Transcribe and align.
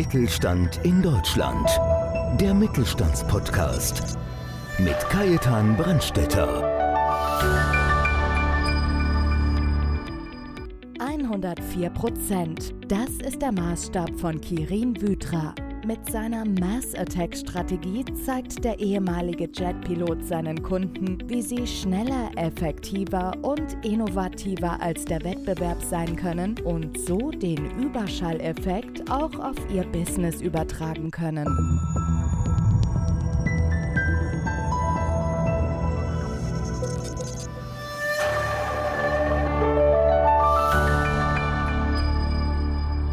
Mittelstand 0.00 0.80
in 0.82 1.02
Deutschland. 1.02 1.68
Der 2.40 2.54
Mittelstandspodcast 2.54 4.16
mit 4.78 4.98
Kajetan 5.10 5.76
Brandstetter. 5.76 6.64
104 10.98 11.90
Prozent. 11.90 12.74
Das 12.88 13.10
ist 13.10 13.42
der 13.42 13.52
Maßstab 13.52 14.18
von 14.18 14.40
Kirin 14.40 14.98
Vytra. 14.98 15.54
Mit 15.86 16.10
seiner 16.10 16.44
Mass 16.44 16.94
Attack 16.94 17.34
Strategie 17.34 18.04
zeigt 18.26 18.62
der 18.62 18.78
ehemalige 18.78 19.48
Jetpilot 19.50 20.26
seinen 20.26 20.62
Kunden, 20.62 21.18
wie 21.26 21.40
sie 21.40 21.66
schneller, 21.66 22.30
effektiver 22.36 23.32
und 23.42 23.82
innovativer 23.82 24.78
als 24.82 25.06
der 25.06 25.24
Wettbewerb 25.24 25.82
sein 25.82 26.16
können 26.16 26.54
und 26.64 27.00
so 27.00 27.30
den 27.30 27.70
Überschalleffekt 27.82 29.10
auch 29.10 29.34
auf 29.38 29.56
ihr 29.72 29.84
Business 29.84 30.42
übertragen 30.42 31.10
können. 31.10 31.46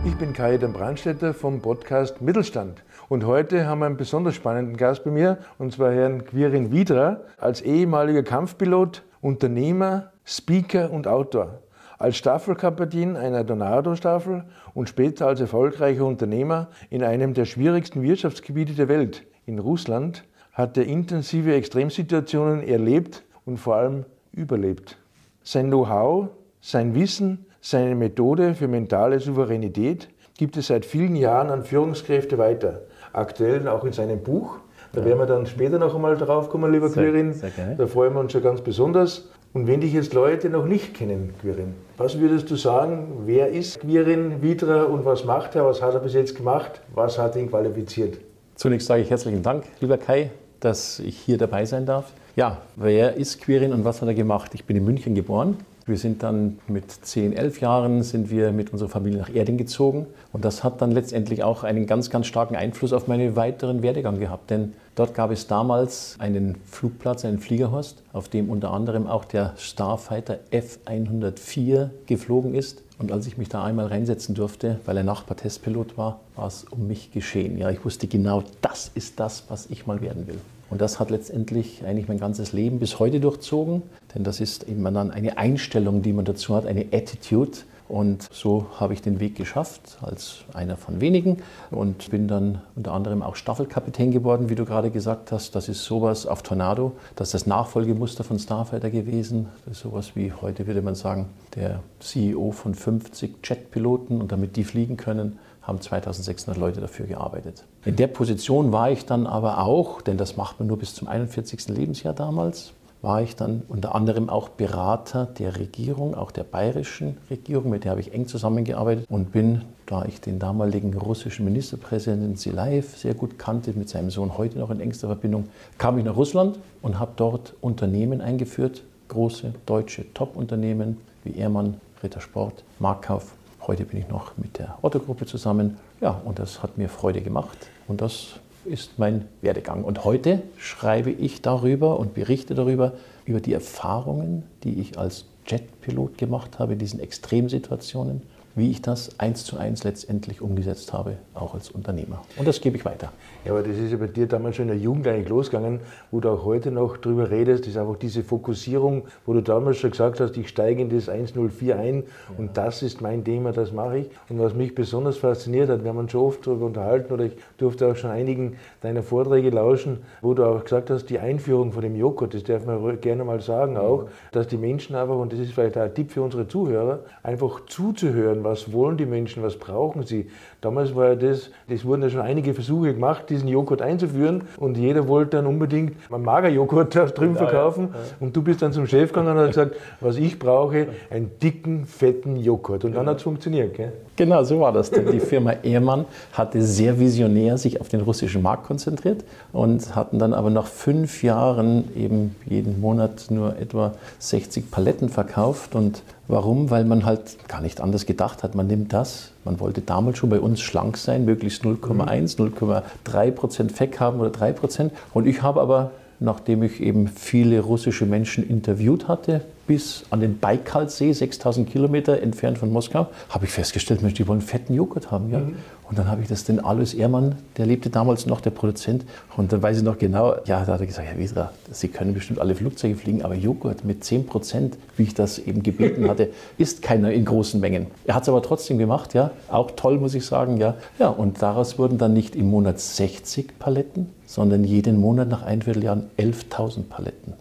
Ich 0.07 0.15
bin 0.15 0.31
Kajetan 0.31 0.71
Brandstätter 0.71 1.33
vom 1.33 1.61
Podcast 1.61 2.21
Mittelstand. 2.21 2.81
Und 3.09 3.25
heute 3.25 3.67
haben 3.67 3.79
wir 3.79 3.87
einen 3.87 3.97
besonders 3.97 4.35
spannenden 4.35 4.77
Gast 4.77 5.03
bei 5.03 5.11
mir, 5.11 5.37
und 5.57 5.73
zwar 5.73 5.91
Herrn 5.91 6.23
Quirin 6.23 6.71
Widra, 6.71 7.19
als 7.35 7.59
ehemaliger 7.59 8.23
Kampfpilot, 8.23 9.03
Unternehmer, 9.19 10.13
Speaker 10.23 10.91
und 10.91 11.09
Autor. 11.09 11.59
Als 11.97 12.15
Staffelkapitän 12.15 13.17
einer 13.17 13.45
Tornado-Staffel 13.45 14.45
und 14.73 14.87
später 14.87 15.27
als 15.27 15.41
erfolgreicher 15.41 16.05
Unternehmer 16.05 16.69
in 16.89 17.03
einem 17.03 17.33
der 17.33 17.43
schwierigsten 17.43 18.01
Wirtschaftsgebiete 18.01 18.75
der 18.75 18.87
Welt, 18.87 19.25
in 19.45 19.59
Russland, 19.59 20.23
hat 20.53 20.77
er 20.77 20.85
intensive 20.85 21.53
Extremsituationen 21.53 22.63
erlebt 22.63 23.23
und 23.45 23.57
vor 23.57 23.75
allem 23.75 24.05
überlebt. 24.31 24.97
Sein 25.43 25.67
Know-how, 25.67 26.29
sein 26.61 26.95
Wissen, 26.95 27.46
seine 27.61 27.95
Methode 27.95 28.53
für 28.55 28.67
mentale 28.67 29.19
Souveränität 29.19 30.09
gibt 30.37 30.57
es 30.57 30.67
seit 30.67 30.85
vielen 30.85 31.15
Jahren 31.15 31.49
an 31.49 31.63
Führungskräfte 31.63 32.37
weiter. 32.37 32.81
Aktuell 33.13 33.67
auch 33.67 33.83
in 33.83 33.93
seinem 33.93 34.21
Buch. 34.21 34.57
Da 34.93 35.03
werden 35.03 35.19
wir 35.19 35.25
dann 35.25 35.45
später 35.47 35.79
noch 35.79 35.93
einmal 35.95 36.15
drauf 36.17 36.49
kommen, 36.49 36.71
lieber 36.71 36.89
Sehr- 36.89 37.03
Quirin. 37.11 37.33
sehr. 37.33 37.51
Da 37.77 37.87
freuen 37.87 38.13
wir 38.13 38.19
uns 38.21 38.31
schon 38.31 38.43
ganz 38.43 38.61
besonders. 38.61 39.29
Und 39.53 39.65
wenn 39.67 39.81
dich 39.81 39.93
jetzt 39.93 40.13
Leute 40.13 40.49
noch 40.49 40.65
nicht 40.65 40.93
kennen, 40.93 41.33
Quirin, 41.41 41.73
was 41.97 42.19
würdest 42.19 42.49
du 42.51 42.55
sagen, 42.55 43.23
wer 43.25 43.49
ist 43.49 43.79
Quirin 43.79 44.41
Vidra 44.41 44.83
und 44.83 45.03
was 45.05 45.25
macht 45.25 45.55
er, 45.55 45.65
was 45.65 45.81
hat 45.81 45.93
er 45.93 45.99
bis 45.99 46.13
jetzt 46.13 46.35
gemacht, 46.35 46.81
was 46.93 47.17
hat 47.17 47.35
ihn 47.35 47.49
qualifiziert? 47.49 48.19
Zunächst 48.55 48.87
sage 48.87 49.01
ich 49.01 49.09
herzlichen 49.09 49.41
Dank, 49.41 49.63
lieber 49.79 49.97
Kai, 49.97 50.31
dass 50.59 50.99
ich 50.99 51.17
hier 51.17 51.37
dabei 51.37 51.65
sein 51.65 51.85
darf. 51.85 52.11
Ja, 52.35 52.57
wer 52.75 53.15
ist 53.15 53.41
Quirin 53.41 53.73
und 53.73 53.83
was 53.83 54.01
hat 54.01 54.07
er 54.07 54.13
gemacht? 54.13 54.51
Ich 54.53 54.65
bin 54.65 54.75
in 54.77 54.85
München 54.85 55.15
geboren. 55.15 55.57
Wir 55.87 55.97
sind 55.97 56.21
dann 56.21 56.59
mit 56.67 56.91
10, 56.91 57.31
11 57.31 57.61
Jahren 57.61 58.03
sind 58.03 58.29
wir 58.29 58.51
mit 58.51 58.73
unserer 58.73 58.89
Familie 58.89 59.19
nach 59.19 59.33
Erding 59.33 59.57
gezogen. 59.57 60.05
Und 60.33 60.43
das 60.43 60.61
hat 60.61 60.81
dann 60.81 60.91
letztendlich 60.91 61.43
auch 61.43 61.63
einen 61.63 61.85
ganz, 61.85 62.09
ganz 62.09 62.27
starken 62.27 62.57
Einfluss 62.57 62.91
auf 62.91 63.07
meinen 63.07 63.37
weiteren 63.37 63.81
Werdegang 63.81 64.19
gehabt. 64.19 64.49
Denn 64.49 64.73
dort 64.95 65.13
gab 65.13 65.31
es 65.31 65.47
damals 65.47 66.17
einen 66.19 66.57
Flugplatz, 66.65 67.23
einen 67.23 67.39
Fliegerhorst, 67.39 68.03
auf 68.11 68.27
dem 68.27 68.49
unter 68.49 68.71
anderem 68.73 69.07
auch 69.07 69.23
der 69.23 69.53
Starfighter 69.55 70.39
F-104 70.51 71.89
geflogen 72.05 72.53
ist. 72.53 72.83
Und 72.99 73.13
als 73.13 73.25
ich 73.25 73.37
mich 73.37 73.47
da 73.47 73.63
einmal 73.63 73.85
reinsetzen 73.85 74.35
durfte, 74.35 74.81
weil 74.85 74.97
ein 74.97 75.05
Nachbar 75.05 75.37
Testpilot 75.37 75.97
war, 75.97 76.19
war 76.35 76.47
es 76.47 76.65
um 76.65 76.87
mich 76.87 77.13
geschehen. 77.13 77.57
Ja, 77.57 77.69
ich 77.69 77.85
wusste 77.85 78.07
genau, 78.07 78.43
das 78.59 78.91
ist 78.93 79.21
das, 79.21 79.45
was 79.47 79.67
ich 79.67 79.87
mal 79.87 80.01
werden 80.01 80.27
will. 80.27 80.39
Und 80.69 80.81
das 80.81 80.99
hat 80.99 81.09
letztendlich 81.09 81.85
eigentlich 81.85 82.07
mein 82.07 82.19
ganzes 82.19 82.51
Leben 82.51 82.79
bis 82.79 82.99
heute 82.99 83.19
durchzogen. 83.19 83.83
Denn 84.17 84.23
das 84.23 84.39
ist 84.39 84.67
eben 84.67 84.83
dann 84.83 85.11
eine 85.11 85.37
Einstellung, 85.37 86.01
die 86.01 86.11
man 86.11 86.25
dazu 86.25 86.55
hat, 86.55 86.65
eine 86.65 86.87
Attitude. 86.91 87.59
Und 87.87 88.27
so 88.33 88.65
habe 88.79 88.93
ich 88.93 89.03
den 89.03 89.19
Weg 89.19 89.35
geschafft 89.35 89.99
als 90.01 90.39
einer 90.53 90.75
von 90.75 91.01
wenigen 91.01 91.37
und 91.69 92.09
bin 92.09 92.27
dann 92.27 92.63
unter 92.75 92.93
anderem 92.93 93.21
auch 93.21 93.35
Staffelkapitän 93.35 94.09
geworden, 94.09 94.49
wie 94.49 94.55
du 94.55 94.65
gerade 94.65 94.89
gesagt 94.89 95.31
hast. 95.31 95.53
Das 95.55 95.69
ist 95.69 95.85
sowas 95.85 96.25
auf 96.25 96.41
Tornado. 96.41 96.93
Das 97.15 97.27
ist 97.27 97.33
das 97.35 97.45
Nachfolgemuster 97.45 98.23
von 98.23 98.39
Starfighter 98.39 98.89
gewesen. 98.89 99.49
Das 99.65 99.77
ist 99.77 99.83
sowas 99.83 100.15
wie 100.15 100.33
heute 100.33 100.65
würde 100.65 100.81
man 100.81 100.95
sagen, 100.95 101.27
der 101.53 101.81
CEO 101.99 102.51
von 102.51 102.73
50 102.73 103.35
Jetpiloten 103.43 104.19
und 104.19 104.31
damit 104.31 104.55
die 104.55 104.63
fliegen 104.63 104.97
können, 104.97 105.37
haben 105.61 105.79
2600 105.79 106.59
Leute 106.59 106.81
dafür 106.81 107.05
gearbeitet. 107.05 107.65
In 107.85 107.97
der 107.97 108.07
Position 108.07 108.71
war 108.71 108.89
ich 108.89 109.05
dann 109.05 109.27
aber 109.27 109.59
auch, 109.59 110.01
denn 110.01 110.17
das 110.17 110.37
macht 110.37 110.59
man 110.59 110.67
nur 110.67 110.79
bis 110.79 110.95
zum 110.95 111.07
41. 111.07 111.67
Lebensjahr 111.67 112.15
damals, 112.15 112.73
war 113.07 113.21
ich 113.21 113.37
dann 113.37 113.63
unter 113.69 113.95
anderem 113.95 114.29
auch 114.29 114.49
Berater 114.49 115.27
der 115.27 115.57
Regierung, 115.57 116.13
auch 116.13 116.29
der 116.29 116.43
bayerischen 116.43 117.15
Regierung, 117.29 117.69
mit 117.69 117.85
der 117.85 117.91
habe 117.91 118.01
ich 118.01 118.13
eng 118.13 118.27
zusammengearbeitet 118.27 119.05
und 119.09 119.31
bin, 119.31 119.61
da 119.85 120.03
ich 120.03 120.19
den 120.19 120.39
damaligen 120.39 120.93
russischen 120.93 121.45
Ministerpräsidenten 121.45 122.35
Zilaev 122.35 122.97
sehr 122.97 123.13
gut 123.13 123.39
kannte, 123.39 123.71
mit 123.71 123.87
seinem 123.87 124.09
Sohn 124.09 124.37
heute 124.37 124.59
noch 124.59 124.71
in 124.71 124.81
engster 124.81 125.07
Verbindung, 125.07 125.47
kam 125.77 125.97
ich 125.97 126.03
nach 126.03 126.17
Russland 126.17 126.59
und 126.81 126.99
habe 126.99 127.13
dort 127.15 127.53
Unternehmen 127.61 128.19
eingeführt, 128.19 128.83
große 129.07 129.53
deutsche 129.65 130.13
Top-Unternehmen 130.13 130.97
wie 131.23 131.37
Ehrmann, 131.37 131.79
Rittersport, 132.03 132.65
Markkauf. 132.79 133.35
Heute 133.65 133.85
bin 133.85 134.01
ich 134.01 134.09
noch 134.09 134.35
mit 134.35 134.59
der 134.59 134.79
Otto-Gruppe 134.81 135.25
zusammen. 135.25 135.77
Ja, 136.01 136.21
und 136.25 136.39
das 136.39 136.61
hat 136.61 136.77
mir 136.77 136.89
Freude 136.89 137.21
gemacht. 137.21 137.57
Und 137.87 138.01
das 138.01 138.41
ist 138.67 138.99
mein 138.99 139.25
Werdegang. 139.41 139.83
Und 139.83 140.03
heute 140.03 140.43
schreibe 140.57 141.11
ich 141.11 141.41
darüber 141.41 141.99
und 141.99 142.13
berichte 142.13 142.53
darüber, 142.53 142.93
über 143.25 143.39
die 143.39 143.53
Erfahrungen, 143.53 144.43
die 144.63 144.79
ich 144.79 144.97
als 144.97 145.25
Jetpilot 145.47 146.17
gemacht 146.17 146.59
habe 146.59 146.73
in 146.73 146.79
diesen 146.79 146.99
Extremsituationen, 146.99 148.21
wie 148.57 148.71
ich 148.71 148.81
das 148.81 149.19
eins 149.19 149.45
zu 149.45 149.57
eins 149.57 149.83
letztendlich 149.83 150.41
umgesetzt 150.41 150.91
habe, 150.91 151.17
auch 151.35 151.53
als 151.53 151.69
Unternehmer. 151.69 152.23
Und 152.37 152.47
das 152.47 152.59
gebe 152.59 152.75
ich 152.75 152.85
weiter. 152.85 153.13
Ja, 153.45 153.51
aber 153.51 153.61
das 153.61 153.77
ist 153.77 153.91
ja 153.91 153.97
bei 153.97 154.07
dir 154.07 154.25
damals 154.25 154.55
schon 154.55 154.63
in 154.63 154.69
der 154.69 154.77
Jugend 154.79 155.07
eigentlich 155.07 155.29
losgegangen, 155.29 155.79
wo 156.09 156.19
du 156.19 156.29
auch 156.29 156.43
heute 156.43 156.71
noch 156.71 156.97
drüber 156.97 157.29
redest. 157.29 157.63
Das 157.63 157.69
ist 157.69 157.77
einfach 157.77 157.97
diese 157.97 158.23
Fokussierung, 158.23 159.03
wo 159.27 159.33
du 159.33 159.41
damals 159.41 159.77
schon 159.77 159.91
gesagt 159.91 160.19
hast, 160.19 160.35
ich 160.37 160.49
steige 160.49 160.81
in 160.81 160.89
das 160.89 161.07
104 161.07 161.77
ein 161.77 162.03
und 162.39 162.57
das 162.57 162.81
ist 162.81 162.99
mein 162.99 163.23
Thema, 163.23 163.51
das 163.51 163.71
mache 163.71 163.99
ich. 163.99 164.09
Und 164.27 164.39
was 164.39 164.55
mich 164.55 164.73
besonders 164.73 165.17
fasziniert 165.17 165.69
hat, 165.69 165.83
wir 165.83 165.91
haben 165.91 165.99
uns 165.99 166.11
schon 166.11 166.21
oft 166.21 166.45
darüber 166.47 166.65
unterhalten 166.65 167.13
oder 167.13 167.25
ich 167.25 167.33
durfte 167.59 167.85
auch 167.87 167.95
schon 167.95 168.09
einigen 168.09 168.57
deiner 168.81 169.03
Vorträge 169.03 169.51
lauschen, 169.51 169.99
wo 170.21 170.33
du 170.33 170.43
auch 170.43 170.63
gesagt 170.63 170.89
hast, 170.89 171.11
die 171.11 171.19
Einführung 171.19 171.73
von 171.73 171.83
dem 171.83 171.95
Joghurt, 171.95 172.33
das 172.33 172.43
darf 172.43 172.65
man 172.65 172.99
gerne 173.01 173.23
mal 173.23 173.39
sagen 173.39 173.77
auch, 173.77 174.07
dass 174.31 174.47
die 174.47 174.57
Menschen 174.57 174.95
einfach, 174.95 175.15
und 175.15 175.31
das 175.31 175.39
ist 175.39 175.53
vielleicht 175.53 175.77
auch 175.77 175.83
ein 175.83 175.93
Tipp 175.93 176.11
für 176.11 176.23
unsere 176.23 176.47
Zuhörer, 176.47 177.01
einfach 177.21 177.67
zuzuhören, 177.67 178.46
was 178.49 178.71
wollen 178.71 178.97
die 178.97 179.05
Menschen, 179.05 179.43
was 179.43 179.57
brauchen 179.57 180.03
sie. 180.03 180.29
Damals 180.61 180.95
war 180.95 181.09
ja 181.09 181.15
das, 181.15 181.51
es 181.67 181.85
wurden 181.85 182.03
ja 182.03 182.09
schon 182.09 182.21
einige 182.21 182.53
Versuche 182.53 182.93
gemacht, 182.93 183.29
diesen 183.29 183.47
Joghurt 183.47 183.81
einzuführen 183.81 184.43
und 184.57 184.77
jeder 184.77 185.07
wollte 185.07 185.37
dann 185.37 185.45
unbedingt 185.45 185.95
einen 186.11 186.23
Magerjoghurt 186.23 186.95
drüben 187.17 187.35
ja. 187.35 187.45
verkaufen 187.45 187.89
und 188.19 188.35
du 188.35 188.41
bist 188.41 188.61
dann 188.61 188.73
zum 188.73 188.87
Chef 188.87 189.09
gegangen 189.09 189.31
und 189.31 189.37
hast 189.37 189.47
gesagt, 189.47 189.75
was 189.99 190.17
ich 190.17 190.39
brauche, 190.39 190.87
einen 191.09 191.31
dicken, 191.41 191.85
fetten 191.85 192.37
Joghurt. 192.37 192.85
Und 192.85 192.95
dann 192.95 193.07
hat 193.07 193.17
es 193.17 193.23
funktioniert. 193.23 193.75
Gell? 193.75 193.93
Genau, 194.17 194.43
so 194.43 194.59
war 194.59 194.73
das. 194.73 194.89
Denn 194.89 195.11
die 195.11 195.19
Firma 195.19 195.53
Ehrmann 195.61 196.05
hatte 196.33 196.63
sehr 196.63 196.99
visionär 196.99 197.59
sich 197.59 197.79
auf 197.79 197.87
den 197.87 198.01
russischen 198.01 198.41
Markt 198.41 198.65
konzentriert 198.65 199.23
und 199.53 199.95
hatten 199.95 200.17
dann 200.17 200.33
aber 200.33 200.49
nach 200.49 200.65
fünf 200.65 201.21
Jahren 201.21 201.83
eben 201.95 202.35
jeden 202.45 202.81
Monat 202.81 203.27
nur 203.29 203.57
etwa 203.57 203.93
60 204.17 204.71
Paletten 204.71 205.09
verkauft. 205.09 205.75
Und 205.75 206.01
warum? 206.27 206.71
Weil 206.71 206.83
man 206.83 207.05
halt 207.05 207.47
gar 207.47 207.61
nicht 207.61 207.79
anders 207.79 208.07
gedacht 208.07 208.41
hat. 208.41 208.55
Man 208.55 208.65
nimmt 208.65 208.91
das. 208.91 209.29
Man 209.45 209.59
wollte 209.59 209.81
damals 209.81 210.17
schon 210.17 210.31
bei 210.31 210.39
uns 210.39 210.61
schlank 210.61 210.97
sein, 210.97 211.23
möglichst 211.23 211.63
0,1, 211.63 212.37
0,3 212.37 213.31
Prozent 213.31 213.71
Fett 213.71 213.99
haben 213.99 214.19
oder 214.19 214.31
3 214.31 214.51
Prozent. 214.51 214.93
Und 215.13 215.27
ich 215.27 215.43
habe 215.43 215.61
aber 215.61 215.91
nachdem 216.19 216.63
ich 216.63 216.81
eben 216.81 217.07
viele 217.07 217.59
russische 217.59 218.07
Menschen 218.07 218.47
interviewt 218.47 219.07
hatte, 219.07 219.41
bis 219.67 220.05
an 220.09 220.21
den 220.21 220.39
Baikalsee, 220.39 221.11
6000 221.11 221.69
Kilometer 221.69 222.21
entfernt 222.21 222.57
von 222.57 222.71
Moskau, 222.71 223.07
habe 223.29 223.45
ich 223.45 223.51
festgestellt, 223.51 224.01
Mensch, 224.01 224.15
die 224.15 224.27
wollen 224.27 224.41
fetten 224.41 224.73
Joghurt 224.73 225.11
haben. 225.11 225.29
Ja? 225.31 225.41
Und 225.89 225.97
dann 225.97 226.09
habe 226.09 226.21
ich 226.21 226.27
das 226.27 226.43
den 226.43 226.59
Alois 226.59 226.93
Ehrmann, 226.93 227.35
der 227.55 227.65
lebte 227.65 227.89
damals 227.89 228.25
noch, 228.25 228.41
der 228.41 228.49
Produzent, 228.49 229.05
und 229.37 229.53
dann 229.53 229.61
weiß 229.61 229.77
ich 229.77 229.83
noch 229.83 229.97
genau, 229.97 230.35
ja, 230.45 230.65
da 230.65 230.73
hat 230.73 230.81
er 230.81 230.85
gesagt, 230.85 231.07
Herr 231.07 231.17
Widra, 231.17 231.51
Sie 231.71 231.87
können 231.87 232.13
bestimmt 232.13 232.39
alle 232.39 232.55
Flugzeuge 232.55 232.95
fliegen, 232.95 233.21
aber 233.21 233.35
Joghurt 233.35 233.85
mit 233.85 234.03
10 234.03 234.25
Prozent, 234.25 234.77
wie 234.97 235.03
ich 235.03 235.13
das 235.13 235.39
eben 235.39 235.63
gebeten 235.63 236.09
hatte, 236.09 236.29
ist 236.57 236.81
keiner 236.81 237.11
in 237.11 237.23
großen 237.23 237.59
Mengen. 237.59 237.87
Er 238.05 238.15
hat 238.15 238.23
es 238.23 238.29
aber 238.29 238.41
trotzdem 238.41 238.77
gemacht, 238.77 239.13
ja, 239.13 239.31
auch 239.49 239.71
toll, 239.71 239.97
muss 239.97 240.13
ich 240.13 240.25
sagen, 240.25 240.57
ja. 240.57 240.75
Ja, 240.99 241.09
und 241.09 241.41
daraus 241.41 241.77
wurden 241.77 241.97
dann 241.97 242.13
nicht 242.13 242.35
im 242.35 242.49
Monat 242.49 242.79
60 242.79 243.57
Paletten, 243.59 244.09
sondern 244.25 244.63
jeden 244.63 244.99
Monat 244.99 245.29
nach 245.29 245.43
ein 245.43 245.61
Vierteljahren 245.61 246.09
11.000 246.17 246.83
Paletten. 246.89 247.33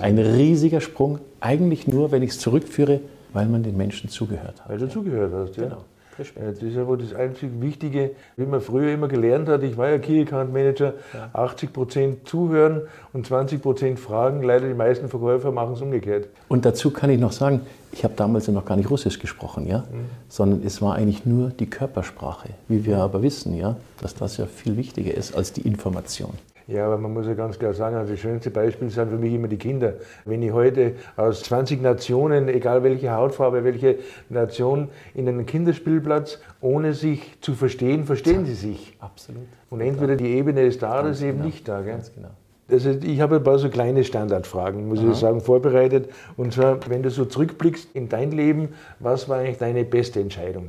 Ein 0.00 0.18
riesiger 0.18 0.80
Sprung, 0.80 1.18
eigentlich 1.40 1.86
nur, 1.86 2.12
wenn 2.12 2.22
ich 2.22 2.30
es 2.30 2.38
zurückführe, 2.38 3.00
weil 3.32 3.46
man 3.46 3.62
den 3.62 3.76
Menschen 3.76 4.10
zugehört 4.10 4.60
hat. 4.60 4.68
Weil 4.68 4.78
du 4.78 4.88
zugehört 4.88 5.32
hast. 5.34 5.56
Ja. 5.56 5.64
Genau. 5.64 5.84
Respekt. 6.18 6.56
Das 6.56 6.62
ist 6.62 6.76
aber 6.76 6.96
das 6.96 7.14
einzig 7.14 7.50
Wichtige, 7.60 8.10
wie 8.36 8.44
man 8.44 8.60
früher 8.60 8.92
immer 8.92 9.08
gelernt 9.08 9.48
hat. 9.48 9.62
Ich 9.62 9.76
war 9.76 9.90
ja 9.90 9.98
Key 9.98 10.22
Account 10.22 10.52
Manager, 10.52 10.94
ja. 11.12 11.30
80 11.32 11.72
Prozent 11.72 12.28
zuhören 12.28 12.82
und 13.12 13.26
20 13.26 13.62
Prozent 13.62 13.98
fragen. 13.98 14.42
Leider 14.42 14.68
die 14.68 14.74
meisten 14.74 15.08
Verkäufer 15.08 15.52
machen 15.52 15.74
es 15.74 15.80
umgekehrt. 15.80 16.28
Und 16.48 16.64
dazu 16.64 16.90
kann 16.90 17.10
ich 17.10 17.18
noch 17.18 17.32
sagen, 17.32 17.62
ich 17.92 18.04
habe 18.04 18.14
damals 18.16 18.46
ja 18.46 18.52
noch 18.52 18.64
gar 18.64 18.76
nicht 18.76 18.90
Russisch 18.90 19.18
gesprochen, 19.18 19.66
ja, 19.66 19.78
mhm. 19.78 20.06
sondern 20.28 20.62
es 20.64 20.80
war 20.80 20.94
eigentlich 20.94 21.26
nur 21.26 21.50
die 21.50 21.68
Körpersprache, 21.68 22.50
wie 22.68 22.84
wir 22.84 22.98
aber 22.98 23.22
wissen, 23.22 23.54
ja, 23.54 23.76
dass 24.00 24.14
das 24.14 24.36
ja 24.36 24.46
viel 24.46 24.76
wichtiger 24.76 25.14
ist 25.14 25.34
als 25.34 25.52
die 25.52 25.62
Information. 25.62 26.32
Ja, 26.72 26.86
aber 26.86 26.96
man 26.96 27.12
muss 27.12 27.26
ja 27.26 27.34
ganz 27.34 27.58
klar 27.58 27.74
sagen, 27.74 27.96
also 27.96 28.12
das 28.12 28.20
schönste 28.20 28.50
Beispiel 28.50 28.88
sind 28.88 29.10
für 29.10 29.18
mich 29.18 29.34
immer 29.34 29.48
die 29.48 29.58
Kinder. 29.58 29.94
Wenn 30.24 30.42
ich 30.42 30.52
heute 30.52 30.94
aus 31.16 31.42
20 31.42 31.82
Nationen, 31.82 32.48
egal 32.48 32.82
welche 32.82 33.12
Hautfarbe, 33.12 33.62
welche 33.62 33.98
Nation, 34.30 34.88
in 35.14 35.28
einen 35.28 35.44
Kinderspielplatz, 35.44 36.38
ohne 36.62 36.94
sich 36.94 37.38
zu 37.42 37.52
verstehen, 37.52 38.04
verstehen 38.04 38.46
sie 38.46 38.54
sich. 38.54 38.96
Absolut. 39.00 39.42
Und 39.68 39.82
entweder 39.82 40.16
die 40.16 40.28
Ebene 40.28 40.62
ist 40.62 40.82
da 40.82 41.00
oder 41.00 41.10
ist 41.10 41.20
eben 41.20 41.32
genau. 41.32 41.44
nicht 41.44 41.68
da. 41.68 41.82
Gell? 41.82 41.92
Ganz 41.92 42.14
genau. 42.14 42.30
Also 42.70 42.90
ich 42.90 43.20
habe 43.20 43.36
ein 43.36 43.42
paar 43.42 43.58
so 43.58 43.68
kleine 43.68 44.02
Standardfragen, 44.02 44.88
muss 44.88 45.00
Aha. 45.00 45.10
ich 45.10 45.16
sagen, 45.16 45.42
vorbereitet. 45.42 46.08
Und 46.38 46.54
zwar, 46.54 46.78
wenn 46.88 47.02
du 47.02 47.10
so 47.10 47.26
zurückblickst 47.26 47.88
in 47.92 48.08
dein 48.08 48.32
Leben, 48.32 48.70
was 48.98 49.28
war 49.28 49.38
eigentlich 49.38 49.58
deine 49.58 49.84
beste 49.84 50.20
Entscheidung? 50.20 50.68